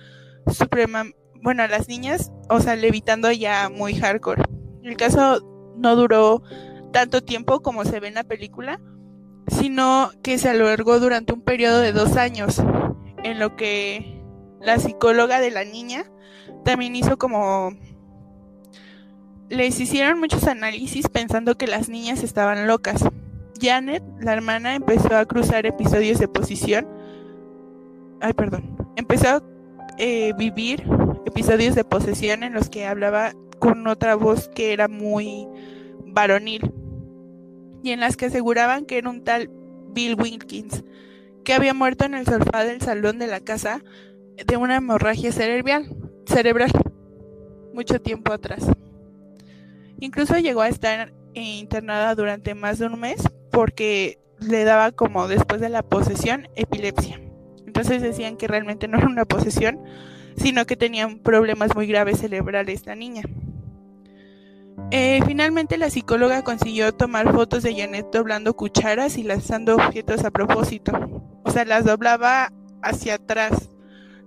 [0.48, 1.04] suprema,
[1.44, 4.44] bueno, a las niñas, o sea, levitando ya muy hardcore.
[4.84, 6.42] El caso no duró
[6.94, 8.80] tanto tiempo como se ve en la película,
[9.48, 12.64] sino que se alargó durante un periodo de dos años,
[13.24, 14.19] en lo que
[14.62, 16.06] la psicóloga de la niña
[16.66, 17.72] también hizo como
[19.50, 23.04] les hicieron muchos análisis pensando que las niñas estaban locas.
[23.60, 26.88] Janet, la hermana, empezó a cruzar episodios de posición.
[28.22, 28.78] Ay, perdón.
[28.96, 29.44] Empezó a
[29.98, 30.84] eh, vivir
[31.26, 35.48] episodios de posesión en los que hablaba con otra voz que era muy
[36.06, 36.72] varonil
[37.84, 39.50] y en las que aseguraban que era un tal
[39.92, 40.84] Bill Wilkins,
[41.44, 43.82] que había muerto en el sofá del salón de la casa
[44.46, 46.72] de una hemorragia cerebral, cerebral
[47.74, 48.66] mucho tiempo atrás.
[50.00, 53.22] Incluso llegó a estar internada durante más de un mes
[53.52, 57.20] porque le daba como después de la posesión epilepsia.
[57.66, 59.80] Entonces decían que realmente no era una posesión,
[60.36, 63.24] sino que tenían problemas muy graves cerebrales la niña.
[64.92, 70.32] Eh, finalmente la psicóloga consiguió tomar fotos de Janet doblando cucharas y lanzando objetos a
[70.32, 70.92] propósito.
[71.44, 73.70] O sea, las doblaba hacia atrás.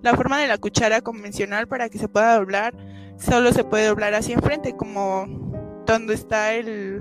[0.03, 2.75] La forma de la cuchara convencional para que se pueda doblar
[3.19, 5.27] solo se puede doblar hacia enfrente, como
[5.87, 7.01] donde está el,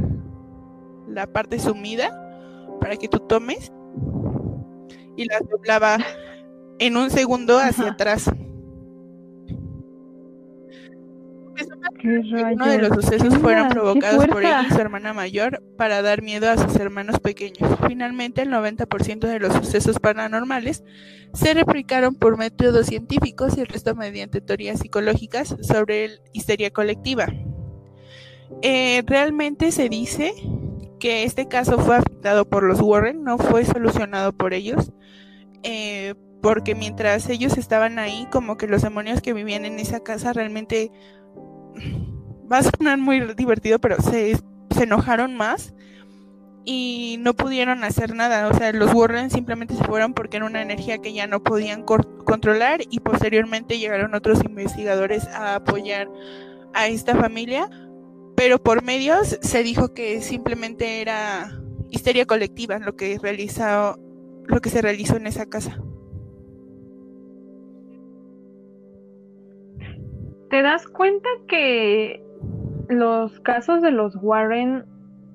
[1.08, 2.18] la parte sumida
[2.80, 3.72] para que tú tomes
[5.18, 5.98] y la doblaba
[6.80, 8.30] en un segundo hacia atrás.
[12.04, 16.50] Uno de los sucesos fueron provocados por ella y su hermana mayor para dar miedo
[16.50, 17.78] a sus hermanos pequeños.
[17.88, 20.84] Finalmente, el 90% de los sucesos paranormales
[21.34, 27.28] se replicaron por métodos científicos y el resto mediante teorías psicológicas sobre la histeria colectiva.
[28.62, 30.34] Eh, realmente se dice
[31.00, 34.92] que este caso fue afectado por los Warren, no fue solucionado por ellos,
[35.64, 40.34] eh, porque mientras ellos estaban ahí, como que los demonios que vivían en esa casa
[40.34, 40.92] realmente,
[42.52, 44.38] va a sonar muy divertido, pero se,
[44.70, 45.74] se enojaron más
[46.66, 48.48] y no pudieron hacer nada.
[48.48, 51.84] O sea, los Warren simplemente se fueron porque era una energía que ya no podían
[51.84, 56.10] controlar y posteriormente llegaron otros investigadores a apoyar
[56.74, 57.70] a esta familia
[58.42, 61.62] pero por medios se dijo que simplemente era
[61.92, 64.00] histeria colectiva lo que realizó,
[64.46, 65.80] lo que se realizó en esa casa.
[70.52, 72.22] ¿Te das cuenta que
[72.90, 74.84] los casos de los Warren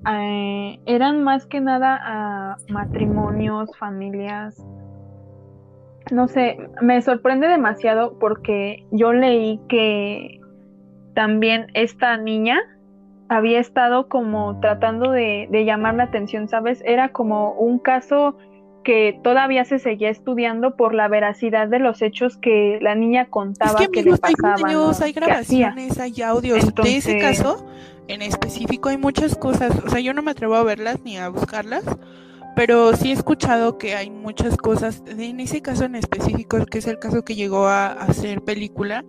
[0.07, 4.63] eh, eran más que nada a matrimonios, familias?
[6.11, 10.39] No sé, me sorprende demasiado porque yo leí que
[11.15, 12.59] también esta niña
[13.27, 16.83] había estado como tratando de, llamar la atención, ¿sabes?
[16.85, 18.37] Era como un caso
[18.87, 23.81] que todavía se seguía estudiando por la veracidad de los hechos que la niña contaba
[23.81, 24.55] es que, le pasaban.
[24.55, 26.73] Hay videos, hay grabaciones, hay audios.
[26.73, 27.67] de ese caso,
[28.07, 29.77] en específico, hay muchas cosas.
[29.85, 31.83] O sea, yo no me atrevo a verlas ni a buscarlas,
[32.55, 35.03] pero sí he escuchado que hay muchas cosas.
[35.05, 39.03] En ese caso en específico, que es el caso que llegó a, ser película,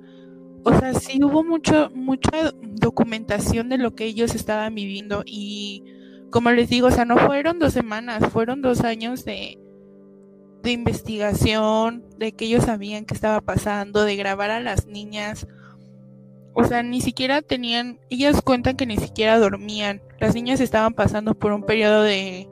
[0.64, 5.84] o sea, sí hubo mucho, mucha documentación de lo que ellos estaban viviendo y
[6.30, 9.56] como les digo, o sea, no fueron dos semanas, fueron dos años de,
[10.62, 15.46] de investigación, de que ellos sabían qué estaba pasando, de grabar a las niñas.
[16.54, 20.02] O sea, ni siquiera tenían, ellas cuentan que ni siquiera dormían.
[20.18, 22.48] Las niñas estaban pasando por un periodo de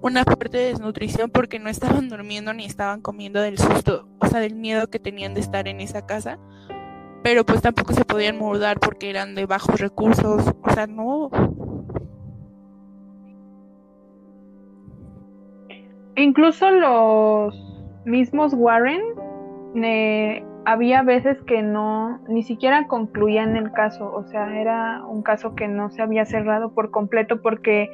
[0.00, 4.54] una fuerte desnutrición porque no estaban durmiendo ni estaban comiendo del susto, o sea, del
[4.54, 6.38] miedo que tenían de estar en esa casa.
[7.22, 11.30] Pero pues tampoco se podían mudar porque eran de bajos recursos, o sea, no.
[16.18, 17.54] Incluso los
[18.04, 19.00] mismos Warren
[19.76, 25.54] eh, había veces que no, ni siquiera concluían el caso, o sea, era un caso
[25.54, 27.88] que no se había cerrado por completo porque,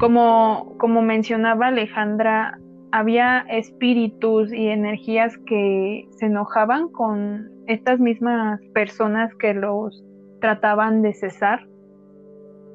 [0.00, 2.58] como, como mencionaba Alejandra,
[2.90, 10.04] había espíritus y energías que se enojaban con estas mismas personas que los
[10.40, 11.68] trataban de cesar.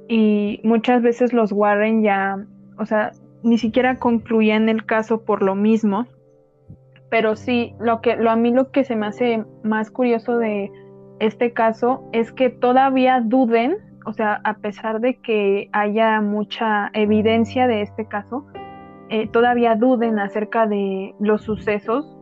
[0.08, 2.38] Y muchas veces los Warren ya,
[2.78, 3.12] o sea,
[3.46, 6.06] ni siquiera concluían el caso por lo mismo
[7.10, 10.72] pero sí, lo que lo, a mí lo que se me hace más curioso de
[11.20, 17.68] este caso es que todavía duden, o sea, a pesar de que haya mucha evidencia
[17.68, 18.46] de este caso,
[19.10, 22.18] eh, todavía duden acerca de los sucesos.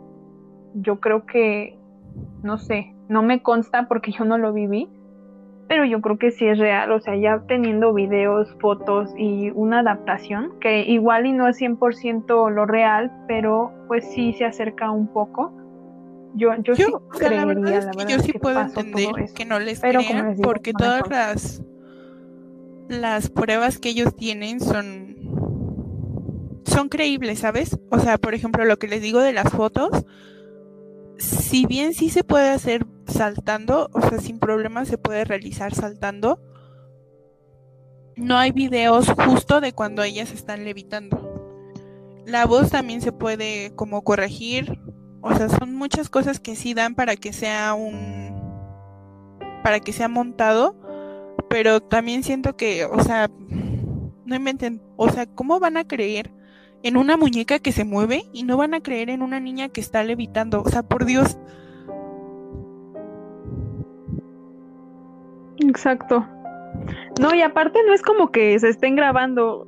[0.76, 1.78] Yo creo que,
[2.44, 4.90] no sé, no me consta porque yo no lo viví,
[5.68, 9.80] pero yo creo que sí es real, o sea, ya teniendo videos, fotos y una
[9.80, 15.08] adaptación, que igual y no es 100% lo real, pero pues sí se acerca un
[15.08, 15.54] poco.
[16.36, 20.36] Yo, yo, sí creería, la verdad, yo sí puedo entender que no les pero crean,
[20.42, 21.64] porque todas las,
[22.90, 25.14] las pruebas que ellos tienen son
[26.66, 27.78] son creíbles, ¿sabes?
[27.90, 30.06] O sea, por ejemplo, lo que les digo de las fotos,
[31.18, 36.40] si bien sí se puede hacer saltando, o sea, sin problema se puede realizar saltando,
[38.16, 41.30] no hay videos justo de cuando ellas están levitando.
[42.26, 44.80] La voz también se puede como corregir,
[45.22, 48.42] o sea, son muchas cosas que sí dan para que sea un
[49.64, 50.76] para que sea montado,
[51.50, 53.30] pero también siento que, o sea,
[54.26, 56.32] no inventen, o sea, ¿cómo van a creer
[56.84, 59.82] en una muñeca que se mueve y no van a creer en una niña que
[59.82, 60.62] está levitando.
[60.62, 61.38] O sea, por Dios.
[65.60, 66.28] Exacto.
[67.20, 69.68] No, y aparte no es como que se estén grabando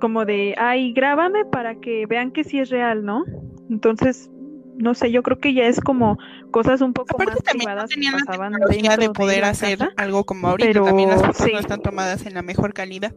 [0.00, 3.24] como de, ay, grábame para que vean que sí es real, ¿no?
[3.68, 4.30] Entonces,
[4.76, 6.18] no sé, yo creo que ya es como
[6.50, 10.84] cosas un poco más privadas no tenían la de poder hacer algo como ahorita, pero,
[10.84, 13.14] también las fotos no están tomadas en la mejor calidad.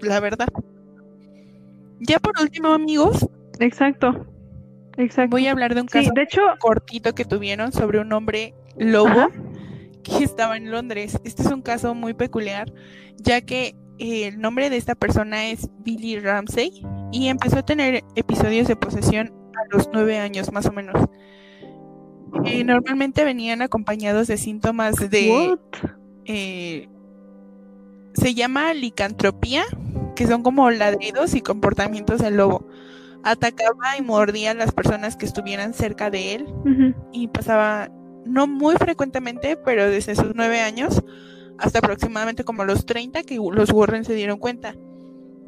[0.00, 0.48] La verdad.
[2.00, 3.26] Ya por último, amigos.
[3.58, 4.26] Exacto.
[4.96, 5.30] Exacto.
[5.30, 9.28] Voy a hablar de un caso de hecho, cortito que tuvieron sobre un hombre lobo
[10.06, 11.18] que estaba en Londres.
[11.24, 12.72] Este es un caso muy peculiar,
[13.16, 18.04] ya que eh, el nombre de esta persona es Billy Ramsey y empezó a tener
[18.14, 20.96] episodios de posesión a los nueve años más o menos.
[22.44, 25.56] Eh, normalmente venían acompañados de síntomas de...
[26.26, 26.88] Eh,
[28.14, 29.64] se llama licantropía
[30.16, 32.66] que son como ladridos y comportamientos del lobo.
[33.22, 36.46] Atacaba y mordía a las personas que estuvieran cerca de él
[37.12, 37.88] y pasaba,
[38.26, 41.02] no muy frecuentemente, pero desde sus nueve años
[41.58, 44.74] hasta aproximadamente como los 30 que los Warren se dieron cuenta.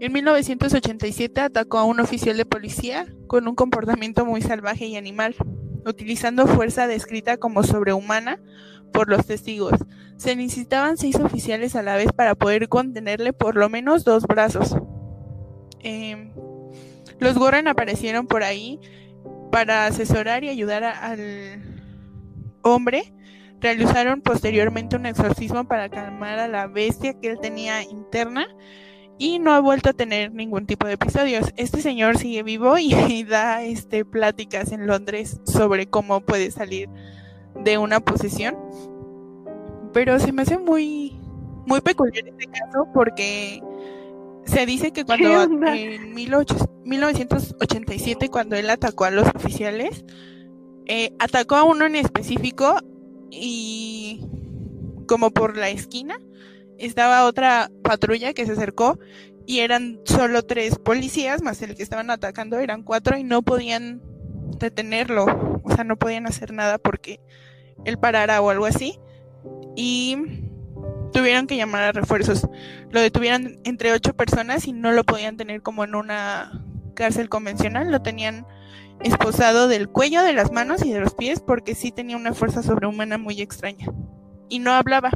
[0.01, 5.35] En 1987 atacó a un oficial de policía con un comportamiento muy salvaje y animal,
[5.85, 8.41] utilizando fuerza descrita como sobrehumana
[8.93, 9.75] por los testigos.
[10.17, 14.77] Se necesitaban seis oficiales a la vez para poder contenerle por lo menos dos brazos.
[15.81, 16.31] Em,
[17.19, 18.81] los Warren aparecieron por ahí
[19.51, 21.78] para asesorar y ayudar al
[22.71, 23.15] hombre.
[23.61, 28.47] Realizaron posteriormente un exorcismo para calmar a la bestia que él tenía interna
[29.19, 31.53] y no ha vuelto a tener ningún tipo de episodios.
[31.57, 36.89] Este señor sigue vivo y, y da este, pláticas en Londres sobre cómo puede salir
[37.57, 38.57] de una posesión.
[39.93, 41.19] Pero se me hace muy,
[41.67, 43.61] muy peculiar este caso porque
[44.45, 50.05] se dice que cuando en 1987, cuando él atacó a los oficiales,
[50.89, 52.79] eh, atacó a uno en específico
[53.31, 54.25] y
[55.07, 56.19] como por la esquina
[56.79, 58.99] estaba otra patrulla que se acercó
[59.47, 64.03] y eran solo tres policías más el que estaban atacando eran cuatro y no podían
[64.59, 67.21] detenerlo, o sea, no podían hacer nada porque
[67.85, 68.99] él parara o algo así.
[69.77, 70.17] Y
[71.13, 72.47] tuvieron que llamar a refuerzos.
[72.91, 76.65] Lo detuvieron entre ocho personas y no lo podían tener como en una
[76.95, 77.91] cárcel convencional.
[77.91, 78.47] Lo tenían
[79.03, 82.63] esposado del cuello, de las manos y de los pies porque sí tenía una fuerza
[82.63, 83.87] sobrehumana muy extraña.
[84.49, 85.11] Y no hablaba.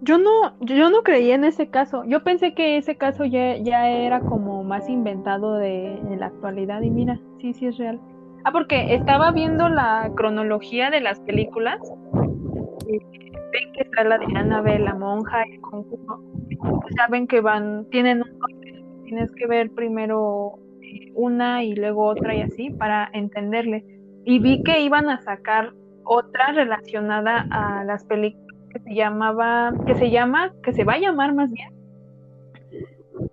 [0.00, 2.04] Yo no, yo no creía en ese caso.
[2.04, 6.90] Yo pensé que ese caso ya, ya era como más inventado de, la actualidad y
[6.90, 8.00] mira, sí, sí es real.
[8.44, 11.80] Ah, porque estaba viendo la cronología de las películas.
[12.86, 16.22] ven que está la de Annabelle, la monja y el conjuro.
[16.96, 18.38] Saben que van, tienen un
[19.08, 20.58] tienes que ver primero
[21.14, 23.84] una y luego otra y así para entenderle.
[24.24, 25.72] Y vi que iban a sacar
[26.04, 30.98] otra relacionada a las películas que se llamaba, que se llama, que se va a
[30.98, 31.72] llamar más bien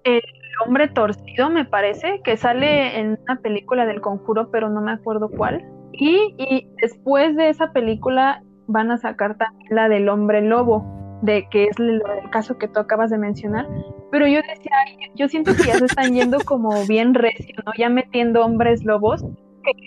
[0.04, 0.22] El
[0.66, 5.30] hombre torcido, me parece, que sale en una película del conjuro, pero no me acuerdo
[5.30, 5.66] cuál.
[5.92, 10.86] Y, y después de esa película van a sacar también la del hombre lobo,
[11.22, 12.02] de que es el,
[12.32, 13.68] caso que tú acabas de mencionar.
[14.12, 14.72] Pero yo decía,
[15.16, 17.72] yo siento que ya se están yendo como bien recio, ¿no?
[17.78, 19.24] Ya metiendo hombres lobos.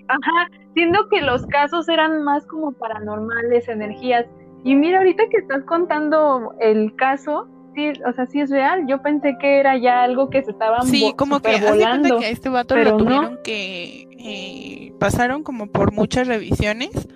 [0.09, 4.27] ajá, siendo que los casos eran más como paranormales, energías.
[4.65, 8.87] Y mira, ahorita que estás contando el caso, sí, o sea, sí es real.
[8.89, 12.31] Yo pensé que era ya algo que se estaba Sí, como que, volando, que a
[12.31, 17.09] este vato lo tuvieron que eh, pasaron como por muchas revisiones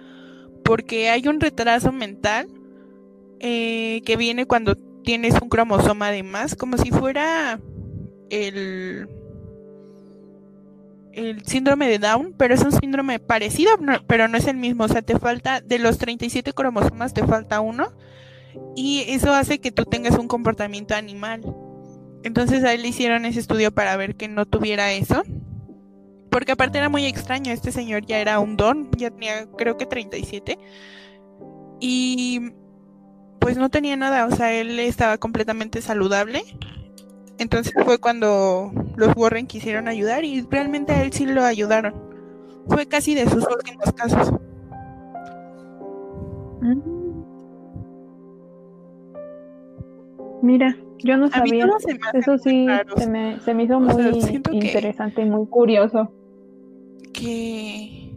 [0.65, 2.47] porque hay un retraso mental
[3.43, 7.61] eh, que viene cuando tienes un cromosoma de más, como si fuera
[8.31, 9.09] el
[11.13, 13.73] el síndrome de Down, pero es un síndrome parecido,
[14.07, 14.85] pero no es el mismo.
[14.85, 17.93] O sea, te falta, de los 37 cromosomas, te falta uno.
[18.77, 21.43] Y eso hace que tú tengas un comportamiento animal.
[22.23, 25.23] Entonces a él le hicieron ese estudio para ver que no tuviera eso.
[26.31, 29.85] Porque aparte era muy extraño, este señor ya era un don, ya tenía creo que
[29.85, 30.59] 37.
[31.81, 32.53] Y
[33.43, 36.43] pues no tenía nada, o sea, él estaba completamente saludable
[37.43, 41.93] entonces fue cuando los Warren quisieron ayudar y realmente a él sí lo ayudaron.
[42.69, 44.33] Fue casi de sus últimos casos.
[46.61, 46.81] Mm.
[50.43, 51.67] Mira, yo no sabía.
[52.15, 52.67] Eso sí,
[52.97, 54.21] se me, se me, hizo muy
[54.53, 56.13] interesante y muy curioso.
[57.13, 58.15] Que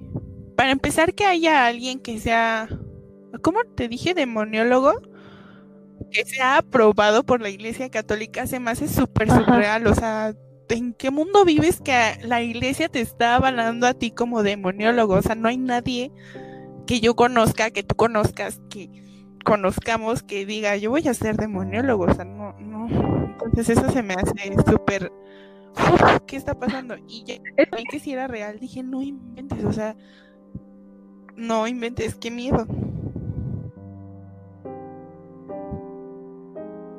[0.56, 2.68] para empezar que haya alguien que sea,
[3.42, 4.14] ¿cómo te dije?
[4.14, 4.94] Demoniólogo
[6.16, 9.86] que sea aprobado por la Iglesia Católica se me hace súper surreal.
[9.88, 10.34] O sea,
[10.70, 15.16] ¿en qué mundo vives que la Iglesia te está avalando a ti como demoniólogo?
[15.16, 16.12] O sea, no hay nadie
[16.88, 18.90] que yo conozca, que tú conozcas, que
[19.44, 22.06] conozcamos que diga, yo voy a ser demoniólogo.
[22.06, 22.88] O sea, no, no.
[23.46, 24.34] Entonces eso se me hace
[24.70, 25.12] súper...
[26.26, 26.96] ¿Qué está pasando?
[27.10, 27.36] Y ya
[27.92, 29.98] que si era real, dije, no inventes, o sea,
[31.36, 32.66] no inventes, qué miedo.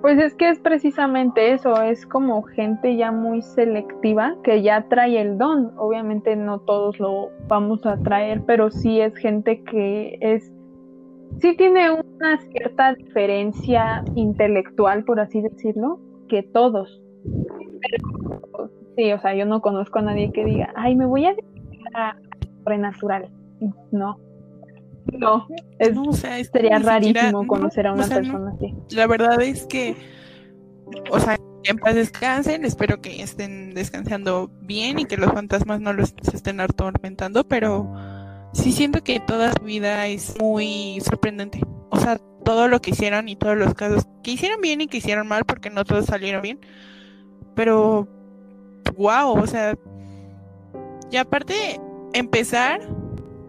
[0.07, 5.21] Pues es que es precisamente eso, es como gente ya muy selectiva que ya trae
[5.21, 5.73] el don.
[5.79, 10.53] Obviamente no todos lo vamos a traer, pero sí es gente que es,
[11.41, 15.99] sí tiene una cierta diferencia intelectual, por así decirlo,
[16.29, 17.03] que todos.
[18.95, 21.97] sí, o sea, yo no conozco a nadie que diga, ay, me voy a dedicar
[21.97, 22.17] a
[22.59, 23.29] sobrenatural.
[23.91, 24.21] No,
[25.13, 25.47] no,
[26.43, 28.75] sería rarísimo conocer a una persona así.
[28.91, 29.97] La verdad es que,
[31.11, 35.93] o sea, en paz descansen, espero que estén descansando bien y que los fantasmas no
[35.93, 37.93] los estén atormentando, pero
[38.53, 41.61] sí siento que toda su vida es muy sorprendente.
[41.91, 44.99] O sea, todo lo que hicieron y todos los casos que hicieron bien y que
[44.99, 46.61] hicieron mal, porque no todos salieron bien,
[47.55, 48.07] pero
[48.97, 49.75] wow, o sea,
[51.11, 51.81] y aparte
[52.13, 52.81] empezar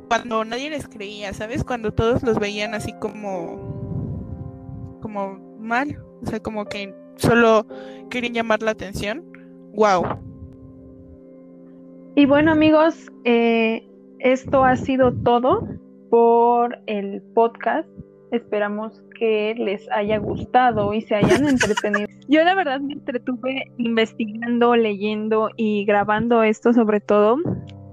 [0.08, 1.64] cuando nadie les creía, ¿sabes?
[1.64, 3.78] Cuando todos los veían así como
[5.02, 7.66] como mal, o sea, como que solo
[8.10, 9.24] querían llamar la atención.
[9.74, 10.04] Wow.
[12.16, 13.88] Y bueno, amigos, eh,
[14.20, 15.68] esto ha sido todo
[16.10, 17.88] por el podcast.
[18.32, 22.08] Esperamos que les haya gustado y se hayan entretenido.
[22.28, 27.38] Yo la verdad me entretuve investigando, leyendo y grabando esto sobre todo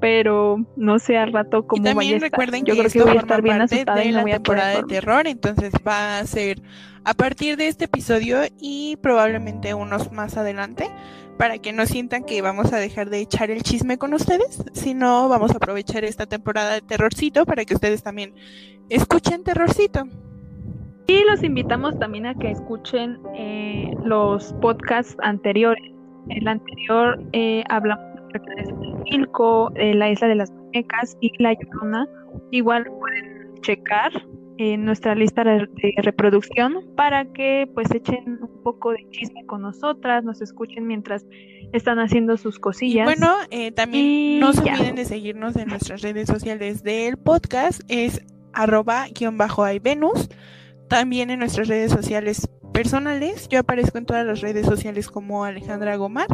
[0.04, 3.20] pero no sé al rato cómo y también recuerden que Yo creo que voy a
[3.20, 6.60] estar bien asustada y no voy a temporada de terror, entonces va a ser
[7.04, 10.90] a partir de este episodio y probablemente unos más adelante
[11.38, 15.30] para que no sientan que vamos a dejar de echar el chisme con ustedes, sino
[15.30, 18.34] vamos a aprovechar esta temporada de terrorcito para que ustedes también
[18.90, 20.04] escuchen terrorcito.
[21.06, 25.94] Y los invitamos también a que escuchen eh, los podcasts anteriores.
[26.28, 32.08] El anterior eh, hablamos de la isla de las muñecas y la Llorona.
[32.50, 34.12] Igual pueden checar
[34.58, 35.68] en nuestra lista de,
[36.02, 41.26] reproducción para que pues echen un poco de chisme con nosotras, nos escuchen mientras
[41.72, 43.04] están haciendo sus cosillas.
[43.04, 48.24] bueno, eh, también no se olviden de seguirnos en nuestras redes sociales del podcast, es
[48.52, 50.28] arroba guion bajo Venus,
[50.88, 55.96] también en nuestras redes sociales personales, yo aparezco en todas las redes sociales como Alejandra
[55.96, 56.28] Gomar.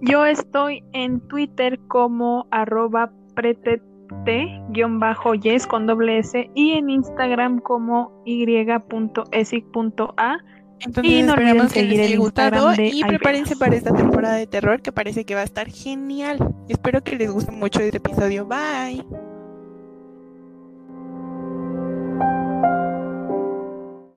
[0.00, 10.38] Yo estoy en Twitter como arroba pretete-yes con doble S y en Instagram como y.esic.a.
[10.80, 14.80] Entonces y no esperamos que les haya gustado y prepárense para esta temporada de terror
[14.80, 16.38] que parece que va a estar genial.
[16.68, 18.46] Espero que les guste mucho este episodio.
[18.46, 19.04] Bye.